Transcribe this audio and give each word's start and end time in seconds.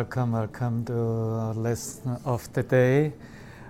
Welcome, 0.00 0.32
welcome 0.32 0.84
to 0.86 0.94
our 0.94 1.52
lesson 1.52 2.16
of 2.24 2.50
the 2.54 2.62
day. 2.62 3.12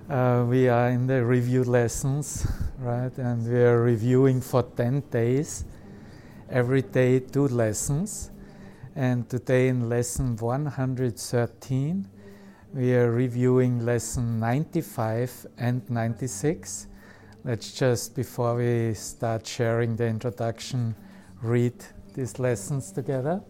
Uh, 0.09 0.45
we 0.47 0.69
are 0.69 0.87
in 0.87 1.05
the 1.05 1.25
review 1.25 1.65
lessons, 1.65 2.47
right? 2.79 3.11
And 3.17 3.45
we 3.45 3.59
are 3.59 3.81
reviewing 3.81 4.39
for 4.39 4.63
10 4.63 5.01
days, 5.11 5.65
every 6.49 6.83
day 6.83 7.19
two 7.19 7.49
lessons. 7.49 8.31
And 8.95 9.29
today 9.29 9.67
in 9.67 9.89
lesson 9.89 10.37
113, 10.37 12.07
we 12.75 12.95
are 12.95 13.11
reviewing 13.11 13.85
lesson 13.85 14.39
95 14.39 15.47
and 15.57 15.81
96. 15.89 16.87
Let's 17.43 17.73
just, 17.73 18.15
before 18.15 18.55
we 18.55 18.93
start 18.93 19.45
sharing 19.45 19.97
the 19.97 20.07
introduction, 20.07 20.95
read 21.41 21.73
these 22.13 22.39
lessons 22.39 22.93
together. 22.93 23.41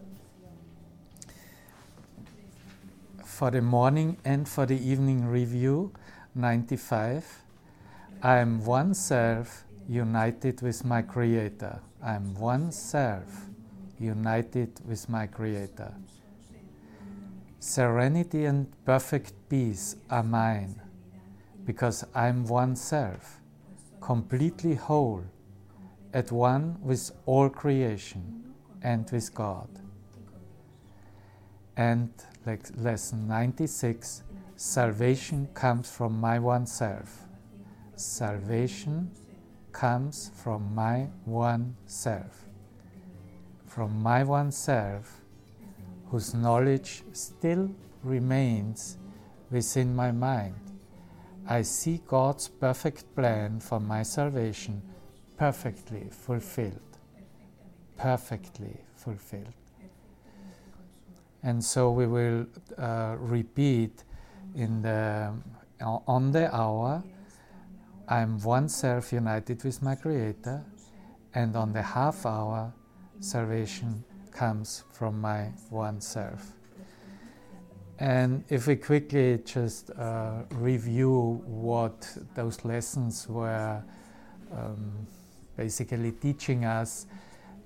For 3.32 3.50
the 3.50 3.62
morning 3.62 4.18
and 4.26 4.46
for 4.46 4.66
the 4.66 4.76
evening 4.76 5.24
review 5.24 5.90
95 6.34 7.24
I 8.22 8.36
am 8.36 8.62
one 8.62 8.92
self 8.92 9.64
united 9.88 10.60
with 10.60 10.84
my 10.84 11.00
creator. 11.00 11.80
I 12.02 12.14
am 12.14 12.34
one 12.34 12.70
self 12.70 13.46
united 13.98 14.80
with 14.86 15.08
my 15.08 15.26
creator. 15.26 15.94
Serenity 17.58 18.44
and 18.44 18.66
perfect 18.84 19.32
peace 19.48 19.96
are 20.10 20.22
mine 20.22 20.80
because 21.64 22.04
I 22.14 22.28
am 22.28 22.44
one 22.44 22.76
self 22.76 23.40
completely 24.02 24.74
whole 24.74 25.24
at 26.12 26.30
one 26.30 26.76
with 26.82 27.10
all 27.24 27.48
creation 27.48 28.52
and 28.82 29.10
with 29.10 29.34
God 29.34 29.81
and 31.76 32.10
like 32.44 32.66
lesson 32.76 33.26
96 33.28 34.22
salvation 34.56 35.48
comes 35.54 35.90
from 35.90 36.20
my 36.20 36.38
one 36.38 36.66
self. 36.66 37.24
Salvation 37.96 39.10
comes 39.72 40.30
from 40.34 40.74
my 40.74 41.08
one 41.24 41.74
self. 41.86 42.44
From 43.66 44.02
my 44.02 44.22
one 44.22 44.52
self 44.52 45.20
whose 46.06 46.34
knowledge 46.34 47.02
still 47.12 47.70
remains 48.02 48.98
within 49.50 49.96
my 49.96 50.10
mind. 50.12 50.56
I 51.48 51.62
see 51.62 52.02
god's 52.06 52.48
perfect 52.48 53.14
plan 53.14 53.60
for 53.60 53.80
my 53.80 54.02
salvation 54.02 54.82
perfectly 55.38 56.08
fulfilled. 56.10 56.98
Perfectly 57.96 58.78
fulfilled 58.94 59.61
and 61.42 61.62
so 61.62 61.90
we 61.90 62.06
will 62.06 62.46
uh, 62.78 63.16
repeat 63.18 64.04
in 64.54 64.82
the 64.82 65.32
on 66.06 66.30
the 66.30 66.54
hour 66.54 67.02
i'm 68.08 68.40
one 68.42 68.68
self 68.68 69.12
united 69.12 69.64
with 69.64 69.82
my 69.82 69.94
creator 69.94 70.64
and 71.34 71.56
on 71.56 71.72
the 71.72 71.82
half 71.82 72.26
hour 72.26 72.72
salvation 73.20 74.04
comes 74.32 74.84
from 74.92 75.20
my 75.20 75.44
one 75.70 76.00
self. 76.00 76.52
And 77.98 78.42
if 78.48 78.66
we 78.66 78.76
quickly 78.76 79.38
just 79.44 79.90
uh, 79.90 80.42
review 80.50 81.42
what 81.46 82.16
those 82.34 82.64
lessons 82.64 83.28
were 83.28 83.82
um, 84.52 85.06
basically 85.56 86.12
teaching 86.12 86.64
us 86.64 87.06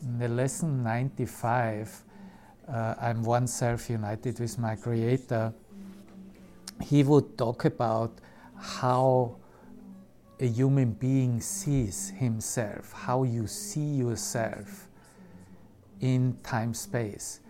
in 0.03 0.19
the 0.19 0.29
lesson 0.29 0.83
95 0.83 2.03
uh, 2.69 2.95
I'm 3.01 3.23
one 3.23 3.47
self 3.47 3.89
united 3.91 4.41
with 4.41 4.59
my 4.59 4.77
Creator, 4.77 5.53
he 6.83 7.03
would 7.03 7.39
talk 7.39 7.65
about 7.65 8.19
how 8.59 9.37
a 10.41 10.47
human 10.47 10.93
being 10.93 11.41
sees 11.41 12.11
himself, 12.11 12.93
how 12.93 13.23
you 13.23 13.47
see 13.47 13.97
yourself 13.97 14.89
in 16.01 16.37
time 16.43 16.75
space. 16.75 17.41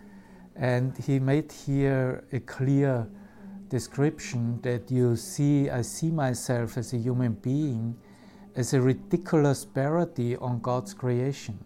And 0.55 0.97
he 0.97 1.19
made 1.19 1.51
here 1.51 2.23
a 2.31 2.39
clear 2.39 3.07
description 3.69 4.61
that 4.61 4.89
you 4.89 5.15
see, 5.15 5.69
I 5.69 5.81
see 5.81 6.09
myself 6.09 6.77
as 6.77 6.93
a 6.93 6.97
human 6.97 7.33
being 7.33 7.97
as 8.55 8.73
a 8.73 8.81
ridiculous 8.81 9.65
parody 9.65 10.35
on 10.37 10.59
God's 10.61 10.93
creation. 10.93 11.59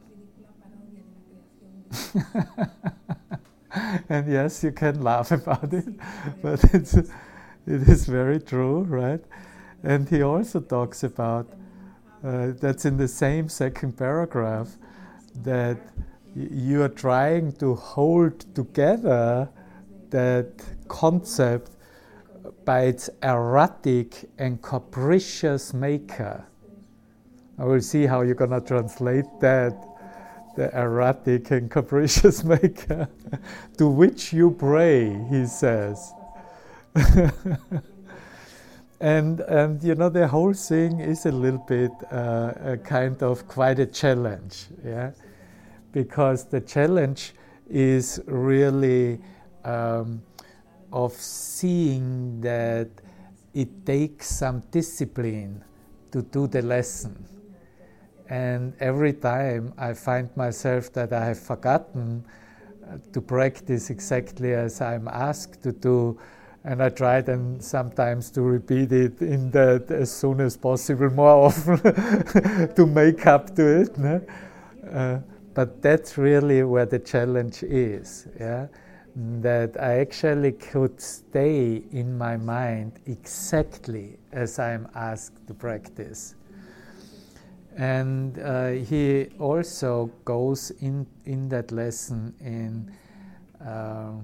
and 4.09 4.31
yes, 4.31 4.63
you 4.63 4.71
can 4.71 5.01
laugh 5.01 5.31
about 5.41 5.73
it, 5.73 5.85
but 6.41 6.63
it's 6.73 6.93
it 6.93 7.09
is 7.87 8.05
very 8.05 8.39
true, 8.39 8.81
right? 8.83 9.23
And 9.83 10.07
he 10.09 10.21
also 10.21 10.59
talks 10.59 11.03
about 11.03 11.47
uh, 12.23 12.51
that's 12.59 12.85
in 12.85 12.97
the 12.97 13.07
same 13.07 13.49
second 13.49 13.97
paragraph 13.97 14.69
that 15.43 15.77
you 16.35 16.81
are 16.81 16.89
trying 16.89 17.51
to 17.53 17.75
hold 17.75 18.39
together 18.55 19.49
that 20.09 20.51
concept 20.87 21.71
by 22.65 22.81
its 22.81 23.09
erratic 23.23 24.29
and 24.37 24.61
capricious 24.61 25.73
maker. 25.73 26.45
I 27.57 27.65
will 27.65 27.81
see 27.81 28.05
how 28.05 28.21
you're 28.21 28.35
going 28.35 28.51
to 28.51 28.61
translate 28.61 29.25
that 29.39 29.90
the 30.55 30.75
erratic 30.77 31.51
and 31.51 31.69
capricious 31.69 32.43
maker 32.53 33.07
to 33.77 33.87
which 33.87 34.33
you 34.33 34.51
pray, 34.51 35.17
he 35.29 35.45
says. 35.45 36.13
and 38.99 39.39
and 39.41 39.83
you 39.83 39.95
know 39.95 40.09
the 40.09 40.27
whole 40.27 40.53
thing 40.53 40.99
is 40.99 41.25
a 41.25 41.31
little 41.31 41.63
bit 41.67 41.91
uh, 42.11 42.53
a 42.63 42.77
kind 42.77 43.23
of 43.23 43.47
quite 43.47 43.79
a 43.79 43.85
challenge, 43.85 44.67
yeah, 44.85 45.11
because 45.91 46.45
the 46.45 46.59
challenge 46.59 47.33
is 47.69 48.21
really 48.27 49.19
um, 49.63 50.21
of 50.91 51.13
seeing 51.13 52.41
that 52.41 52.89
it 53.53 53.85
takes 53.85 54.27
some 54.27 54.61
discipline 54.71 55.63
to 56.11 56.21
do 56.21 56.47
the 56.47 56.61
lesson. 56.61 57.25
And 58.31 58.73
every 58.79 59.11
time 59.11 59.73
I 59.77 59.91
find 59.91 60.29
myself 60.37 60.93
that 60.93 61.11
I 61.11 61.25
have 61.25 61.39
forgotten 61.39 62.23
uh, 62.87 62.95
to 63.11 63.19
practice 63.19 63.89
exactly 63.89 64.53
as 64.53 64.79
I'm 64.79 65.09
asked 65.09 65.61
to 65.63 65.73
do, 65.73 66.17
and 66.63 66.81
I 66.81 66.87
try 66.87 67.19
then 67.19 67.59
sometimes 67.59 68.31
to 68.31 68.41
repeat 68.41 68.93
it 68.93 69.21
in 69.21 69.51
that 69.51 69.91
as 69.91 70.09
soon 70.13 70.39
as 70.39 70.55
possible, 70.55 71.09
more 71.09 71.47
often, 71.47 71.77
to 72.75 72.85
make 72.87 73.27
up 73.27 73.53
to 73.57 73.81
it. 73.81 73.97
No? 73.97 74.21
Uh, 74.89 75.19
but 75.53 75.81
that's 75.81 76.17
really 76.17 76.63
where 76.63 76.85
the 76.85 76.99
challenge 76.99 77.63
is. 77.63 78.29
Yeah, 78.39 78.67
that 79.41 79.75
I 79.77 79.99
actually 79.99 80.53
could 80.53 81.01
stay 81.01 81.83
in 81.91 82.17
my 82.17 82.37
mind 82.37 82.93
exactly 83.07 84.19
as 84.31 84.57
I'm 84.57 84.87
asked 84.95 85.45
to 85.47 85.53
practice. 85.53 86.35
And 87.77 88.37
uh, 88.39 88.69
he 88.69 89.29
also 89.39 90.11
goes 90.25 90.71
in 90.81 91.07
in 91.25 91.49
that 91.49 91.71
lesson 91.71 92.33
in. 92.39 92.91
Uh, 93.65 94.21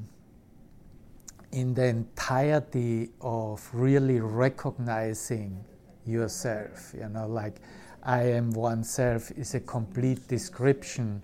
in 1.51 1.73
the 1.73 1.85
entirety 1.85 3.09
of 3.21 3.67
really 3.73 4.19
recognizing 4.19 5.63
yourself. 6.05 6.93
You 6.97 7.09
know, 7.09 7.27
like 7.27 7.61
I 8.03 8.23
am 8.23 8.51
one 8.51 8.83
self 8.83 9.31
is 9.31 9.55
a 9.55 9.59
complete 9.59 10.27
description 10.27 11.21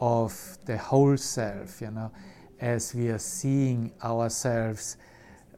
of 0.00 0.58
the 0.66 0.76
whole 0.76 1.16
self, 1.16 1.80
you 1.80 1.90
know, 1.90 2.10
as 2.60 2.94
we 2.94 3.08
are 3.08 3.18
seeing 3.18 3.92
ourselves 4.02 4.96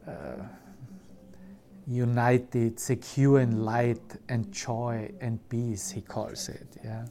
uh, 0.07 0.35
united, 1.87 2.79
secure 2.79 3.41
in 3.41 3.65
light 3.65 4.17
and 4.29 4.51
joy 4.53 5.11
and 5.21 5.47
peace, 5.49 5.91
he 5.91 6.01
calls 6.01 6.49
it, 6.49 6.67
yeah. 6.85 7.05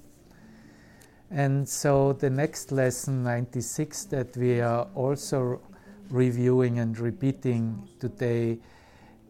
And 1.29 1.67
so 1.67 2.13
the 2.13 2.29
next 2.29 2.71
lesson, 2.71 3.23
96, 3.23 4.05
that 4.05 4.35
we 4.35 4.59
are 4.59 4.87
also 4.95 5.61
reviewing 6.09 6.79
and 6.79 6.97
repeating 6.99 7.87
today 7.99 8.59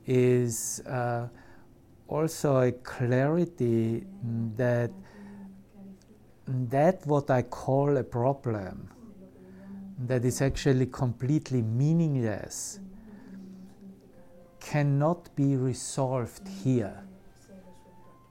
is 0.08 0.82
uh, 0.88 1.28
also 2.08 2.58
a 2.62 2.72
clarity 2.72 4.04
that 4.58 4.92
that 6.48 7.06
what 7.06 7.30
I 7.30 7.44
call 7.44 7.96
a 7.98 8.04
problem 8.04 8.90
that 10.00 10.26
is 10.26 10.42
actually 10.42 10.88
completely 10.88 11.62
meaningless 11.62 12.80
cannot 14.62 15.36
be 15.36 15.58
resolved 15.58 16.48
here 16.64 17.04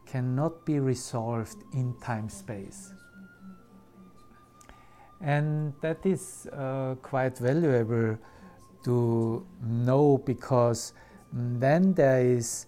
cannot 0.06 0.64
be 0.64 0.80
resolved 0.80 1.62
in 1.74 1.94
time 2.00 2.28
space 2.28 2.92
and 5.20 5.74
that 5.82 6.04
is 6.04 6.46
uh, 6.52 6.94
quite 7.02 7.36
valuable 7.36 8.16
to 8.82 9.46
know 9.62 10.18
because 10.24 10.94
then 11.32 11.92
there 11.94 12.24
is 12.24 12.66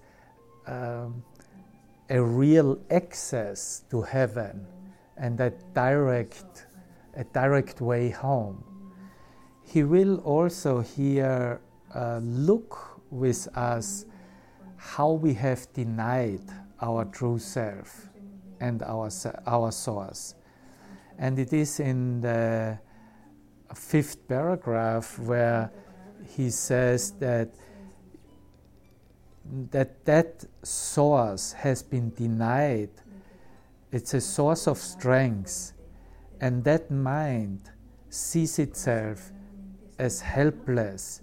um, 0.67 1.23
a 2.11 2.23
real 2.23 2.79
access 2.91 3.85
to 3.91 4.03
heaven 4.03 4.67
and 5.17 5.41
a 5.41 5.51
direct, 5.75 6.67
a 7.15 7.25
direct 7.25 7.81
way 7.81 8.11
home. 8.11 8.63
He 9.65 9.83
will 9.83 10.19
also 10.19 10.81
here 10.81 11.61
uh, 11.95 12.21
look 12.23 12.92
with 13.13 13.47
us 13.57 14.07
how 14.77 15.13
we 15.13 15.35
have 15.35 15.73
denied 15.73 16.43
our 16.81 17.05
true 17.05 17.39
self 17.39 18.09
and 18.61 18.83
our, 18.83 19.11
our 19.47 19.71
source. 19.71 20.35
And 21.19 21.39
it 21.39 21.53
is 21.53 21.79
in 21.79 22.23
the 22.23 22.79
fifth 23.75 24.27
paragraph 24.29 25.19
where 25.19 25.71
he 26.37 26.51
says 26.51 27.13
that 27.13 27.51
that 29.71 30.05
that 30.05 30.45
source 30.63 31.53
has 31.53 31.83
been 31.83 32.11
denied 32.15 32.91
it's 33.91 34.15
a 34.15 34.21
source 34.21 34.69
of 34.69 34.79
strength 34.79 35.73
and 36.41 36.63
that 36.65 36.91
mind 36.91 37.71
sees 38.09 38.59
itself 38.59 39.33
as 39.99 40.21
helpless 40.21 41.23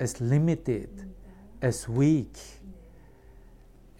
as 0.00 0.20
limited 0.20 1.07
as 1.62 1.88
weak 1.88 2.36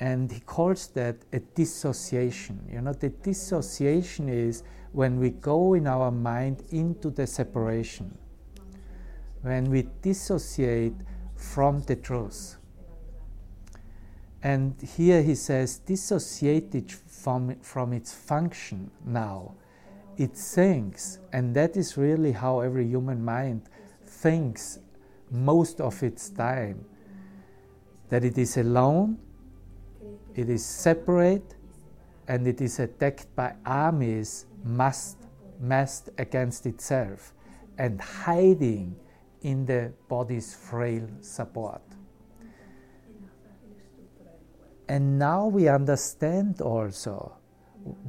and 0.00 0.30
he 0.30 0.40
calls 0.40 0.88
that 0.88 1.16
a 1.32 1.40
dissociation 1.40 2.60
you 2.70 2.80
know 2.80 2.92
the 2.92 3.08
dissociation 3.08 4.28
is 4.28 4.62
when 4.92 5.18
we 5.18 5.30
go 5.30 5.74
in 5.74 5.86
our 5.86 6.10
mind 6.10 6.62
into 6.70 7.10
the 7.10 7.26
separation 7.26 8.16
when 9.42 9.70
we 9.70 9.82
dissociate 10.02 10.94
from 11.38 11.82
the 11.82 11.96
truth. 11.96 12.56
And 14.42 14.80
here 14.96 15.22
he 15.22 15.34
says, 15.34 15.78
dissociated 15.78 16.92
from, 16.92 17.56
from 17.60 17.92
its 17.92 18.12
function 18.12 18.90
now. 19.04 19.54
It 20.16 20.36
thinks, 20.36 21.18
and 21.32 21.54
that 21.54 21.76
is 21.76 21.96
really 21.96 22.32
how 22.32 22.60
every 22.60 22.86
human 22.86 23.24
mind 23.24 23.62
thinks 24.04 24.80
most 25.30 25.80
of 25.80 26.02
its 26.02 26.30
time, 26.30 26.84
that 28.08 28.24
it 28.24 28.38
is 28.38 28.56
alone, 28.56 29.18
it 30.34 30.48
is 30.48 30.64
separate, 30.64 31.54
and 32.28 32.46
it 32.46 32.60
is 32.60 32.78
attacked 32.78 33.34
by 33.34 33.54
armies 33.64 34.46
massed, 34.64 35.18
massed 35.60 36.10
against 36.18 36.66
itself 36.66 37.32
and 37.78 38.00
hiding 38.00 38.94
in 39.42 39.64
the 39.64 39.92
body's 40.08 40.54
frail 40.54 41.08
support. 41.20 41.82
And 44.88 45.18
now 45.18 45.46
we 45.46 45.68
understand 45.68 46.60
also 46.60 47.36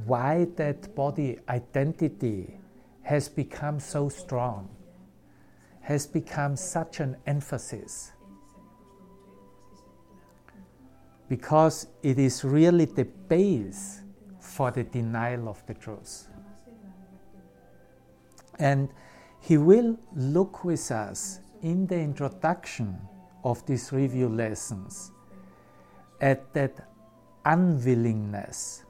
why 0.04 0.46
that 0.56 0.94
body 0.94 1.38
identity 1.48 2.58
has 3.02 3.28
become 3.28 3.80
so 3.80 4.08
strong, 4.08 4.68
has 5.80 6.06
become 6.06 6.56
such 6.56 7.00
an 7.00 7.16
emphasis. 7.26 8.12
Because 11.30 11.86
it 12.02 12.18
is 12.18 12.42
really 12.42 12.86
the 12.86 13.04
base 13.04 14.02
for 14.40 14.72
the 14.72 14.82
denial 14.82 15.48
of 15.48 15.64
the 15.66 15.74
truth. 15.74 16.26
And 18.58 18.88
he 19.38 19.56
will 19.56 19.96
look 20.16 20.64
with 20.64 20.90
us 20.90 21.38
in 21.62 21.86
the 21.86 22.00
introduction 22.00 22.98
of 23.44 23.64
these 23.64 23.92
review 23.92 24.28
lessons 24.28 25.12
at 26.20 26.52
that 26.52 26.88
unwillingness. 27.44 28.82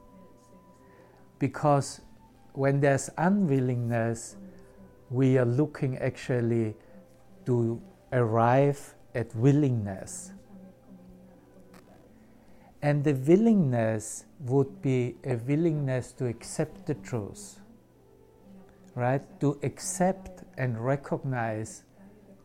Because 1.37 2.01
when 2.53 2.79
there's 2.81 3.11
unwillingness, 3.19 4.35
we 5.11 5.37
are 5.37 5.45
looking 5.45 5.95
actually 5.99 6.75
to 7.45 7.79
arrive 8.11 8.95
at 9.13 9.33
willingness. 9.35 10.31
And 12.81 13.03
the 13.03 13.13
willingness 13.13 14.25
would 14.39 14.81
be 14.81 15.15
a 15.23 15.35
willingness 15.35 16.11
to 16.13 16.25
accept 16.25 16.87
the 16.87 16.95
truth 16.95 17.61
right? 18.95 19.21
To 19.39 19.59
accept 19.63 20.43
and 20.57 20.77
recognize 20.77 21.83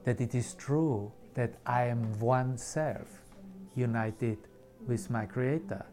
that 0.05 0.21
it 0.21 0.35
is 0.35 0.55
true 0.55 1.13
that 1.35 1.55
I 1.67 1.85
am 1.85 2.19
one 2.21 2.57
self. 2.57 3.23
united 3.75 4.39
with 4.87 5.11
my 5.11 5.27
Creator. 5.27 5.85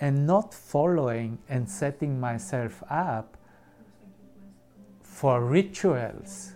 And 0.00 0.26
not 0.26 0.54
following 0.54 1.38
and 1.46 1.68
setting 1.68 2.18
myself 2.18 2.82
up 2.88 3.36
for 5.02 5.44
rituals 5.44 6.54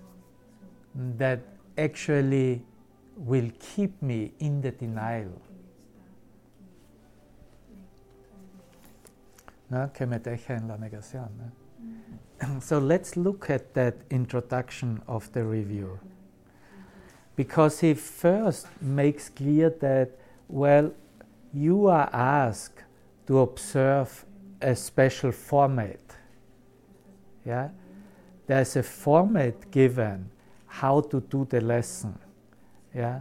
that 0.94 1.40
actually 1.76 2.64
will 3.18 3.50
keep 3.60 4.00
me 4.00 4.32
in 4.38 4.62
the 4.62 4.70
denial. 4.70 5.42
Mm-hmm. 11.83 12.59
so 12.61 12.78
let's 12.78 13.16
look 13.16 13.50
at 13.50 13.75
that 13.75 13.97
introduction 14.11 15.02
of 15.06 15.33
the 15.33 15.44
review. 15.44 15.99
Because 17.37 17.80
he 17.80 17.94
first 17.94 18.68
makes 18.80 19.28
clear 19.28 19.71
that, 19.80 20.11
well, 20.49 20.92
you 21.52 21.87
are 21.87 22.09
asked 22.12 22.85
to 23.26 23.40
observe 23.40 24.25
a 24.61 24.76
special 24.76 25.33
format. 25.33 26.00
Yeah? 27.44 27.71
There's 28.47 28.76
a 28.76 28.83
format 28.83 29.71
given 29.71 30.30
how 30.66 31.00
to 31.00 31.21
do 31.21 31.47
the 31.49 31.61
lesson. 31.61 32.18
Yeah? 32.94 33.21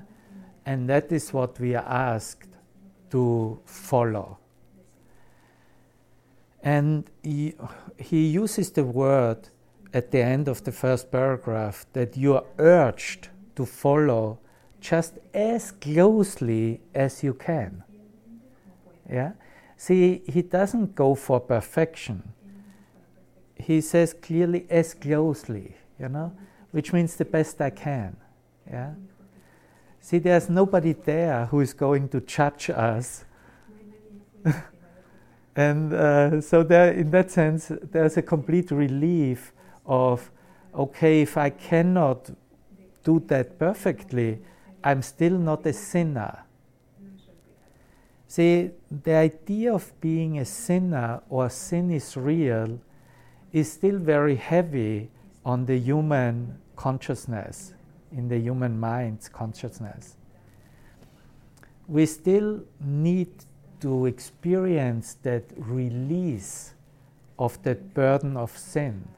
And 0.66 0.90
that 0.90 1.12
is 1.12 1.34
what 1.34 1.60
we 1.60 1.76
are 1.76 1.86
asked 1.86 2.50
to 3.12 3.60
follow. 3.66 4.38
And 6.64 7.10
he, 7.22 7.56
he 7.98 8.28
uses 8.28 8.72
the 8.72 8.86
word 8.86 9.50
at 9.94 10.12
the 10.12 10.24
end 10.24 10.48
of 10.48 10.64
the 10.64 10.72
first 10.72 11.12
paragraph 11.12 11.86
that 11.94 12.18
you 12.18 12.36
are 12.36 12.46
urged 12.58 13.28
to 13.56 13.66
follow 13.66 14.40
just 14.80 15.20
as 15.34 15.72
closely 15.72 16.82
as 16.96 17.22
you 17.22 17.34
can. 17.34 17.84
Yeah? 19.10 19.34
See, 19.78 20.22
he 20.28 20.42
doesn't 20.42 20.96
go 20.96 21.16
for 21.16 21.40
perfection. 21.40 22.34
He 23.56 23.82
says 23.82 24.14
clearly 24.14 24.66
as 24.70 24.94
closely, 24.94 25.76
you 26.00 26.10
know, 26.10 26.34
which 26.72 26.92
means 26.92 27.16
the 27.16 27.26
best 27.26 27.62
I 27.62 27.70
can. 27.70 28.18
Yeah? 28.70 28.94
See, 30.00 30.20
there's 30.20 30.50
nobody 30.50 30.94
there 30.94 31.46
who 31.46 31.60
is 31.60 31.74
going 31.74 32.10
to 32.10 32.22
judge 32.22 32.70
us. 32.70 33.26
And 35.56 35.94
uh, 35.94 36.42
so 36.42 36.64
there, 36.64 36.92
in 36.94 37.12
that 37.12 37.32
sense, 37.32 37.72
there's 37.92 38.18
a 38.18 38.22
complete 38.22 38.72
relief 38.72 39.54
of, 39.86 40.32
okay, 40.74 41.22
if 41.22 41.38
I 41.38 41.52
cannot 41.52 42.32
do 43.04 43.24
that 43.28 43.60
perfectly, 43.60 44.40
I'm 44.84 45.02
still 45.02 45.38
not 45.38 45.66
a 45.66 45.74
sinner. 45.74 46.44
See, 48.28 48.72
the 48.90 49.14
idea 49.14 49.74
of 49.74 49.92
being 50.02 50.40
a 50.40 50.46
sinner 50.46 51.22
or 51.30 51.50
sin 51.50 51.92
is 51.92 52.18
real 52.18 52.80
is 53.52 53.72
still 53.72 54.00
very 54.00 54.36
heavy 54.36 55.12
on 55.46 55.68
the 55.68 55.78
human 55.78 56.58
consciousness, 56.76 57.76
in 58.12 58.28
the 58.28 58.40
human 58.40 58.80
mind's 58.80 59.30
consciousness. 59.30 60.16
We 61.88 62.08
still 62.08 62.64
need 62.80 63.30
to 63.84 64.06
experience 64.06 65.18
that 65.24 65.44
release 65.58 66.74
of 67.38 67.62
that 67.64 67.94
burden 67.94 68.38
of 68.38 68.58
sin. 68.58 69.10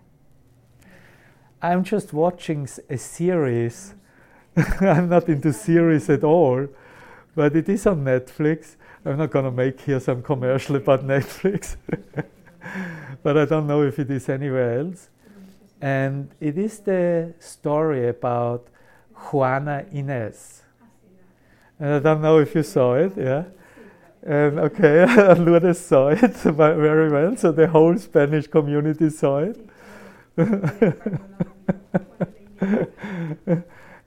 I'm 1.61 1.83
just 1.83 2.13
watching 2.13 2.67
a 2.89 2.97
series. 2.97 3.93
I'm 4.81 5.07
not 5.09 5.29
into 5.29 5.53
series 5.53 6.09
at 6.09 6.23
all, 6.23 6.67
but 7.35 7.55
it 7.55 7.69
is 7.69 7.85
on 7.85 8.03
Netflix. 8.03 8.75
I'm 9.05 9.19
not 9.19 9.29
going 9.29 9.45
to 9.45 9.51
make 9.51 9.81
here 9.81 9.99
some 9.99 10.23
commercial 10.23 10.77
about 10.77 11.05
Netflix, 11.15 11.75
but 13.23 13.37
I 13.37 13.45
don't 13.45 13.67
know 13.67 13.83
if 13.83 13.99
it 13.99 14.09
is 14.09 14.27
anywhere 14.29 14.79
else. 14.79 15.09
And 15.79 16.31
it 16.39 16.57
is 16.57 16.79
the 16.79 17.35
story 17.39 18.07
about 18.09 18.65
Juana 19.13 19.85
Inez. 19.91 20.63
And 21.79 21.93
I 21.93 21.99
don't 21.99 22.21
know 22.21 22.39
if 22.39 22.55
you 22.55 22.63
saw 22.63 22.95
it, 22.95 23.13
yeah? 23.15 23.43
And 24.25 24.57
okay, 24.59 25.05
Lourdes 25.37 25.79
saw 25.79 26.07
it 26.07 26.31
very 26.37 27.11
well, 27.11 27.37
so 27.37 27.51
the 27.51 27.67
whole 27.67 27.95
Spanish 27.97 28.47
community 28.47 29.11
saw 29.11 29.37
it. 29.37 29.69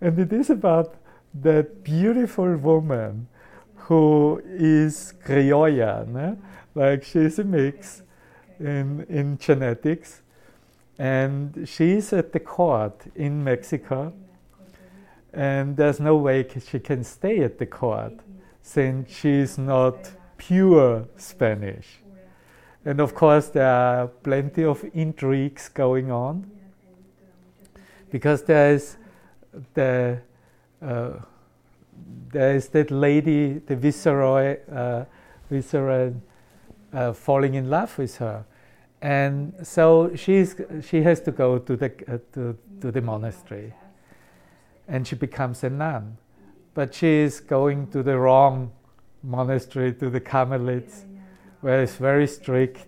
and 0.00 0.18
it 0.18 0.32
is 0.32 0.50
about 0.50 0.96
that 1.34 1.84
beautiful 1.84 2.56
woman 2.56 3.28
who 3.76 4.42
is 4.44 5.14
criolla, 5.24 6.04
né? 6.08 6.36
like 6.74 7.04
she's 7.04 7.38
a 7.38 7.44
mix 7.44 8.02
in, 8.58 9.06
in 9.08 9.38
genetics, 9.38 10.22
and 10.98 11.68
she's 11.68 12.12
at 12.12 12.32
the 12.32 12.40
court 12.40 13.02
in 13.14 13.44
Mexico, 13.44 14.12
and 15.32 15.76
there's 15.76 16.00
no 16.00 16.16
way 16.16 16.44
she 16.68 16.80
can 16.80 17.04
stay 17.04 17.38
at 17.44 17.58
the 17.58 17.66
court 17.66 18.14
since 18.62 19.10
she's 19.14 19.58
not 19.58 20.10
pure 20.36 21.06
Spanish. 21.16 22.00
And 22.84 23.00
of 23.00 23.14
course, 23.14 23.48
there 23.48 23.68
are 23.68 24.06
plenty 24.06 24.64
of 24.64 24.84
intrigues 24.94 25.68
going 25.68 26.10
on 26.10 26.50
because 28.10 28.42
there 28.44 28.72
is 28.72 28.96
the 29.74 30.20
uh, 30.80 31.10
there 32.30 32.54
is 32.54 32.68
that 32.68 32.90
lady, 32.90 33.54
the 33.54 33.74
viceroy, 33.74 34.58
uh, 34.70 35.04
viceroy 35.50 36.12
uh, 36.92 37.12
falling 37.12 37.54
in 37.54 37.68
love 37.68 37.98
with 37.98 38.16
her, 38.18 38.44
and 39.02 39.52
so 39.62 40.14
she's 40.14 40.56
she 40.82 41.02
has 41.02 41.20
to 41.22 41.32
go 41.32 41.58
to 41.58 41.76
the 41.76 41.92
uh, 42.06 42.18
to, 42.32 42.56
to 42.80 42.92
the 42.92 43.00
monastery, 43.00 43.74
and 44.86 45.06
she 45.06 45.16
becomes 45.16 45.64
a 45.64 45.70
nun 45.70 46.16
but 46.78 46.94
she 46.94 47.08
is 47.08 47.40
going 47.40 47.88
to 47.88 48.04
the 48.04 48.16
wrong 48.16 48.70
monastery, 49.24 49.92
to 49.92 50.08
the 50.08 50.20
Carmelites, 50.20 51.06
where 51.60 51.82
it's 51.82 51.96
very 51.96 52.28
strict. 52.28 52.86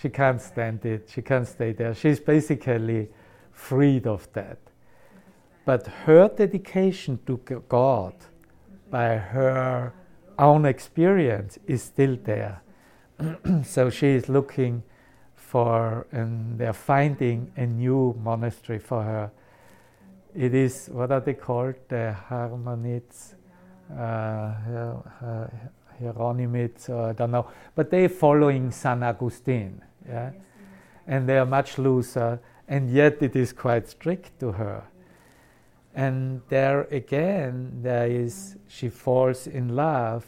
She 0.00 0.10
can't 0.10 0.40
stand 0.40 0.86
it. 0.86 1.10
She 1.12 1.22
can't 1.22 1.48
stay 1.48 1.72
there. 1.72 1.92
She's 1.92 2.20
basically 2.20 3.08
freed 3.50 4.06
of 4.06 4.32
that. 4.34 4.58
But 5.64 5.88
her 6.06 6.28
dedication 6.28 7.18
to 7.26 7.38
God 7.68 8.14
by 8.92 9.16
her 9.16 9.92
own 10.38 10.64
experience 10.64 11.58
is 11.66 11.82
still 11.82 12.16
there. 12.22 12.62
so 13.64 13.90
she 13.90 14.10
is 14.10 14.28
looking 14.28 14.84
for, 15.34 16.06
and 16.12 16.60
they're 16.60 16.72
finding 16.72 17.50
a 17.56 17.66
new 17.66 18.16
monastery 18.22 18.78
for 18.78 19.02
her 19.02 19.32
it 20.34 20.54
is 20.54 20.88
what 20.92 21.12
are 21.12 21.20
they 21.20 21.34
called? 21.34 21.74
The 21.88 22.16
Harmonites, 22.28 23.34
uh, 23.90 24.54
Hieronymites, 26.00 26.88
or 26.88 27.10
I 27.10 27.12
don't 27.12 27.30
know, 27.30 27.48
but 27.74 27.90
they're 27.90 28.08
following 28.08 28.70
San 28.70 29.02
Agustin, 29.02 29.82
yeah, 30.08 30.30
and 31.06 31.28
they 31.28 31.38
are 31.38 31.46
much 31.46 31.78
looser, 31.78 32.40
and 32.68 32.90
yet 32.90 33.22
it 33.22 33.36
is 33.36 33.52
quite 33.52 33.88
strict 33.88 34.40
to 34.40 34.52
her. 34.52 34.82
And 35.94 36.40
there 36.48 36.82
again, 36.84 37.80
there 37.82 38.06
is 38.06 38.56
she 38.68 38.88
falls 38.88 39.46
in 39.46 39.76
love 39.76 40.24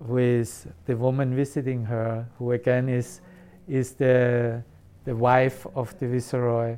with 0.00 0.66
the 0.86 0.96
woman 0.96 1.36
visiting 1.36 1.84
her, 1.84 2.26
who 2.38 2.52
again 2.52 2.88
is 2.88 3.20
is 3.68 3.92
the 3.92 4.62
the 5.04 5.14
wife 5.14 5.66
of 5.76 5.96
the 6.00 6.08
viceroy, 6.08 6.76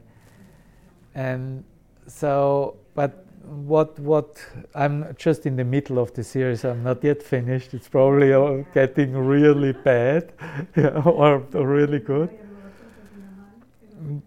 and 1.14 1.64
so, 2.06 2.76
but 2.94 3.26
what 3.44 3.98
what 3.98 4.44
I'm 4.74 5.14
just 5.16 5.46
in 5.46 5.56
the 5.56 5.64
middle 5.64 5.98
of 5.98 6.12
the 6.14 6.24
series. 6.24 6.64
I'm 6.64 6.82
not 6.82 7.02
yet 7.02 7.22
finished. 7.22 7.74
It's 7.74 7.88
probably 7.88 8.64
getting 8.72 9.16
really 9.16 9.72
bad 9.72 10.32
or, 11.04 11.38
really 11.52 11.98
good. 11.98 12.30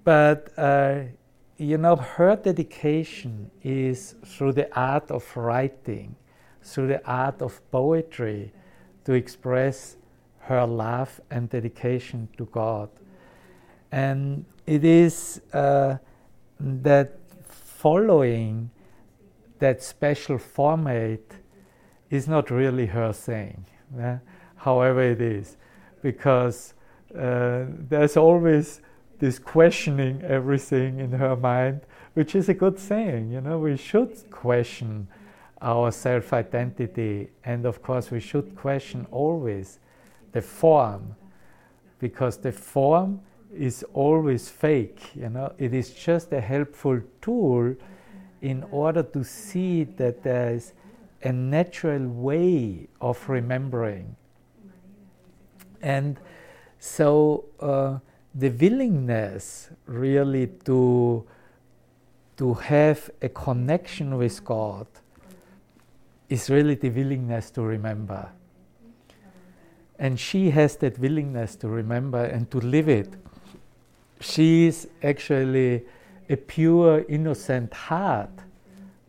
But 0.04 0.52
uh, 0.58 1.02
you 1.58 1.78
know, 1.78 1.96
her 1.96 2.36
dedication 2.36 3.52
is 3.64 4.16
through 4.26 4.54
the 4.54 4.74
art 4.78 5.10
of 5.12 5.26
writing, 5.36 6.16
through 6.62 6.88
the 6.88 7.06
art 7.08 7.42
of 7.42 7.60
poetry, 7.72 8.52
to 9.06 9.14
express 9.14 9.98
her 10.40 10.66
love 10.66 11.22
and 11.32 11.50
dedication 11.50 12.28
to 12.38 12.46
God. 12.46 12.90
And 13.92 14.46
it 14.66 14.84
is 14.84 15.42
uh, 15.54 15.98
that 16.60 17.20
following 17.86 18.72
that 19.60 19.84
special 19.84 20.40
format 20.40 21.20
is 22.10 22.28
not 22.28 22.50
really 22.50 22.88
her 22.88 23.14
thing, 23.14 23.64
yeah? 23.96 24.18
however 24.56 25.04
it 25.04 25.22
is, 25.22 25.56
because 26.02 26.74
uh, 27.16 27.66
there's 27.88 28.18
always 28.18 28.82
this 29.20 29.38
questioning 29.38 30.20
everything 30.24 30.98
in 31.00 31.12
her 31.12 31.36
mind, 31.36 31.82
which 32.16 32.34
is 32.34 32.50
a 32.50 32.56
good 32.56 32.76
thing. 32.76 33.30
You 33.30 33.40
know, 33.40 33.60
we 33.60 33.78
should 33.78 34.32
question 34.32 35.08
our 35.62 35.92
self 35.92 36.34
identity. 36.34 37.30
And 37.44 37.68
of 37.68 37.84
course, 37.84 38.10
we 38.10 38.20
should 38.20 38.56
question 38.56 39.06
always 39.12 39.78
the 40.32 40.42
form, 40.42 41.16
because 42.00 42.38
the 42.38 42.52
form 42.52 43.22
is 43.56 43.84
always 43.94 44.50
fake. 44.50 45.00
You 45.16 45.30
know, 45.30 45.54
it 45.58 45.74
is 45.74 45.92
just 45.92 46.32
a 46.32 46.42
helpful 46.42 47.02
tool 47.22 47.76
in 48.42 48.64
order 48.72 49.04
to 49.04 49.24
see 49.24 49.84
that 49.84 50.24
there 50.24 50.54
is 50.54 50.74
a 51.24 51.32
natural 51.32 52.08
way 52.08 52.88
of 53.02 53.28
remembering. 53.30 54.16
And 55.82 56.20
so 56.80 57.46
uh, 57.60 58.00
the 58.34 58.50
willingness 58.50 59.70
really 59.86 60.48
to 60.66 61.26
to 62.38 62.54
have 62.54 63.10
a 63.22 63.30
connection 63.30 64.18
with 64.18 64.44
God 64.44 64.88
is 66.30 66.50
really 66.50 66.76
the 66.76 66.90
willingness 66.90 67.50
to 67.52 67.62
remember. 67.62 68.30
And 69.98 70.20
she 70.20 70.50
has 70.50 70.76
that 70.78 71.00
willingness 71.00 71.56
to 71.58 71.70
remember 71.70 72.24
and 72.26 72.52
to 72.52 72.60
live 72.60 72.90
it. 72.90 73.14
She 74.26 74.68
is 74.68 74.88
actually 75.04 75.86
a 76.30 76.36
pure, 76.36 77.06
innocent 77.08 77.74
heart 77.74 78.32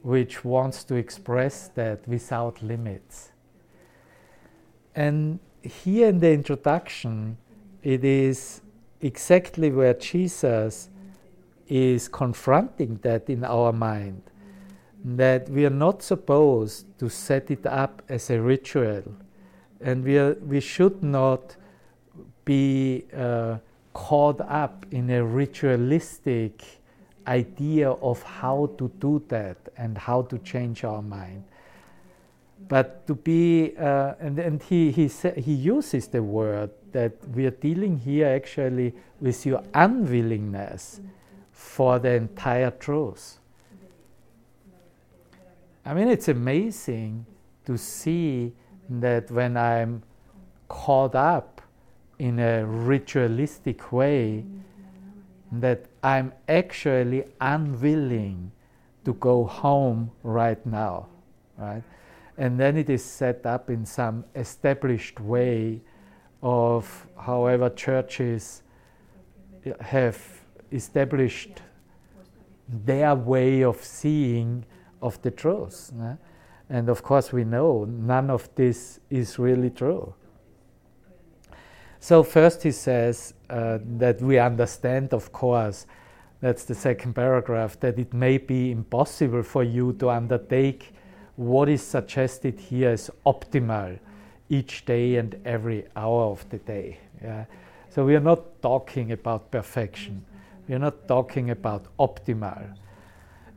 which 0.02 0.44
wants 0.44 0.84
to 0.84 0.94
express 0.94 1.68
that 1.74 2.06
without 2.06 2.62
limits. 2.62 3.32
And 4.94 5.40
here 5.62 6.08
in 6.08 6.20
the 6.20 6.32
introduction, 6.32 7.38
it 7.82 8.04
is 8.04 8.60
exactly 9.00 9.70
where 9.70 9.94
Jesus 9.94 10.90
is 11.66 12.08
confronting 12.08 12.98
that 13.02 13.30
in 13.30 13.42
our 13.42 13.72
mind 13.72 14.22
that 15.02 15.48
we 15.48 15.64
are 15.64 15.78
not 15.86 16.02
supposed 16.02 16.86
to 16.98 17.08
set 17.08 17.50
it 17.50 17.64
up 17.64 18.02
as 18.08 18.28
a 18.30 18.40
ritual 18.40 19.02
and 19.80 20.04
we, 20.04 20.18
are, 20.18 20.34
we 20.34 20.60
should 20.60 21.02
not 21.02 21.56
be 22.44 23.04
uh, 23.16 23.56
caught 23.96 24.42
up 24.42 24.84
in 24.90 25.08
a 25.08 25.24
ritualistic 25.24 26.62
idea 27.26 27.90
of 27.90 28.22
how 28.22 28.68
to 28.76 28.90
do 29.00 29.22
that 29.28 29.56
and 29.78 29.96
how 29.96 30.20
to 30.20 30.36
change 30.40 30.84
our 30.84 31.00
mind 31.00 31.42
but 32.68 33.06
to 33.06 33.14
be 33.14 33.72
uh, 33.78 34.14
and, 34.20 34.38
and 34.38 34.62
he, 34.62 34.90
he, 34.90 35.08
sa- 35.08 35.32
he 35.36 35.52
uses 35.52 36.08
the 36.08 36.22
word 36.22 36.70
that 36.92 37.12
we 37.28 37.46
are 37.46 37.56
dealing 37.68 37.98
here 37.98 38.28
actually 38.28 38.92
with 39.18 39.46
your 39.46 39.62
unwillingness 39.72 41.00
for 41.52 41.98
the 41.98 42.10
entire 42.10 42.70
truth. 42.70 43.38
I 45.86 45.94
mean, 45.94 46.08
it's 46.08 46.28
amazing 46.28 47.24
to 47.64 47.78
see 47.78 48.52
that 48.90 49.30
when 49.30 49.56
I'm 49.56 50.02
caught 50.68 51.14
up 51.14 51.55
in 52.18 52.38
a 52.38 52.64
ritualistic 52.64 53.92
way, 53.92 54.44
that 55.52 55.86
I'm 56.02 56.32
actually 56.48 57.24
unwilling 57.40 58.50
to 59.04 59.14
go 59.14 59.44
home 59.44 60.10
right 60.22 60.64
now, 60.66 61.06
right? 61.56 61.82
And 62.36 62.58
then 62.58 62.76
it 62.76 62.90
is 62.90 63.04
set 63.04 63.46
up 63.46 63.70
in 63.70 63.86
some 63.86 64.24
established 64.34 65.20
way 65.20 65.80
of 66.42 67.06
however 67.16 67.70
churches 67.70 68.62
have 69.80 70.18
established 70.72 71.62
their 72.68 73.14
way 73.14 73.62
of 73.62 73.82
seeing 73.82 74.64
of 75.00 75.20
the 75.22 75.30
truth. 75.30 75.92
And 76.68 76.88
of 76.88 77.02
course, 77.02 77.32
we 77.32 77.44
know 77.44 77.84
none 77.84 78.28
of 78.30 78.48
this 78.56 78.98
is 79.08 79.38
really 79.38 79.70
true. 79.70 80.12
So, 82.00 82.22
first 82.22 82.62
he 82.62 82.72
says 82.72 83.34
uh, 83.50 83.78
that 83.98 84.20
we 84.20 84.38
understand, 84.38 85.12
of 85.12 85.32
course, 85.32 85.86
that's 86.40 86.64
the 86.64 86.74
second 86.74 87.14
paragraph, 87.14 87.80
that 87.80 87.98
it 87.98 88.12
may 88.12 88.38
be 88.38 88.70
impossible 88.70 89.42
for 89.42 89.64
you 89.64 89.94
to 89.94 90.10
undertake 90.10 90.92
what 91.36 91.68
is 91.68 91.82
suggested 91.82 92.60
here 92.60 92.90
as 92.90 93.10
optimal 93.24 93.98
each 94.48 94.84
day 94.84 95.16
and 95.16 95.40
every 95.44 95.86
hour 95.96 96.24
of 96.24 96.48
the 96.50 96.58
day. 96.58 96.98
Yeah? 97.22 97.44
So, 97.88 98.04
we 98.04 98.14
are 98.14 98.20
not 98.20 98.62
talking 98.62 99.12
about 99.12 99.50
perfection 99.50 100.24
we're 100.68 100.78
not 100.78 101.06
talking 101.06 101.50
about 101.50 101.86
optimal. 101.98 102.76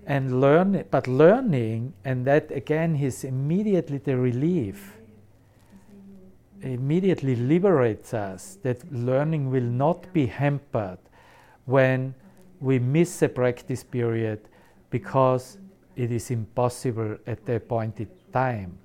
And 0.05 0.41
learn, 0.41 0.85
but 0.89 1.07
learning, 1.07 1.93
and 2.05 2.25
that 2.25 2.51
again 2.51 2.95
is 2.95 3.23
immediately 3.23 3.97
the 3.99 4.17
relief, 4.17 4.97
immediately 6.61 7.35
liberates 7.35 8.13
us 8.13 8.57
that 8.63 8.91
learning 8.91 9.49
will 9.49 9.63
not 9.63 10.11
be 10.13 10.25
hampered 10.25 10.99
when 11.65 12.13
we 12.59 12.79
miss 12.79 13.21
a 13.21 13.29
practice 13.29 13.83
period 13.83 14.39
because 14.89 15.57
it 15.95 16.11
is 16.11 16.31
impossible 16.31 17.17
at 17.27 17.45
the 17.45 17.55
appointed 17.55 18.09
time. 18.33 18.77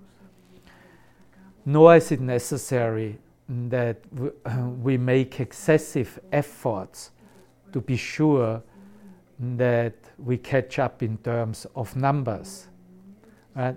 Nor 1.64 1.96
is 1.96 2.12
it 2.12 2.20
necessary 2.20 3.18
that 3.48 3.98
we 4.82 4.96
make 4.96 5.40
excessive 5.40 6.18
efforts 6.32 7.10
to 7.72 7.80
be 7.80 7.96
sure 7.96 8.62
that 9.38 9.94
we 10.18 10.38
catch 10.38 10.78
up 10.78 11.02
in 11.02 11.16
terms 11.18 11.66
of 11.74 11.96
numbers. 11.96 12.68
Right? 13.54 13.76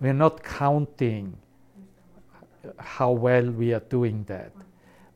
We're 0.00 0.14
not 0.14 0.42
counting 0.42 1.36
how 2.78 3.10
well 3.10 3.50
we 3.50 3.72
are 3.72 3.84
doing 3.88 4.24
that. 4.24 4.52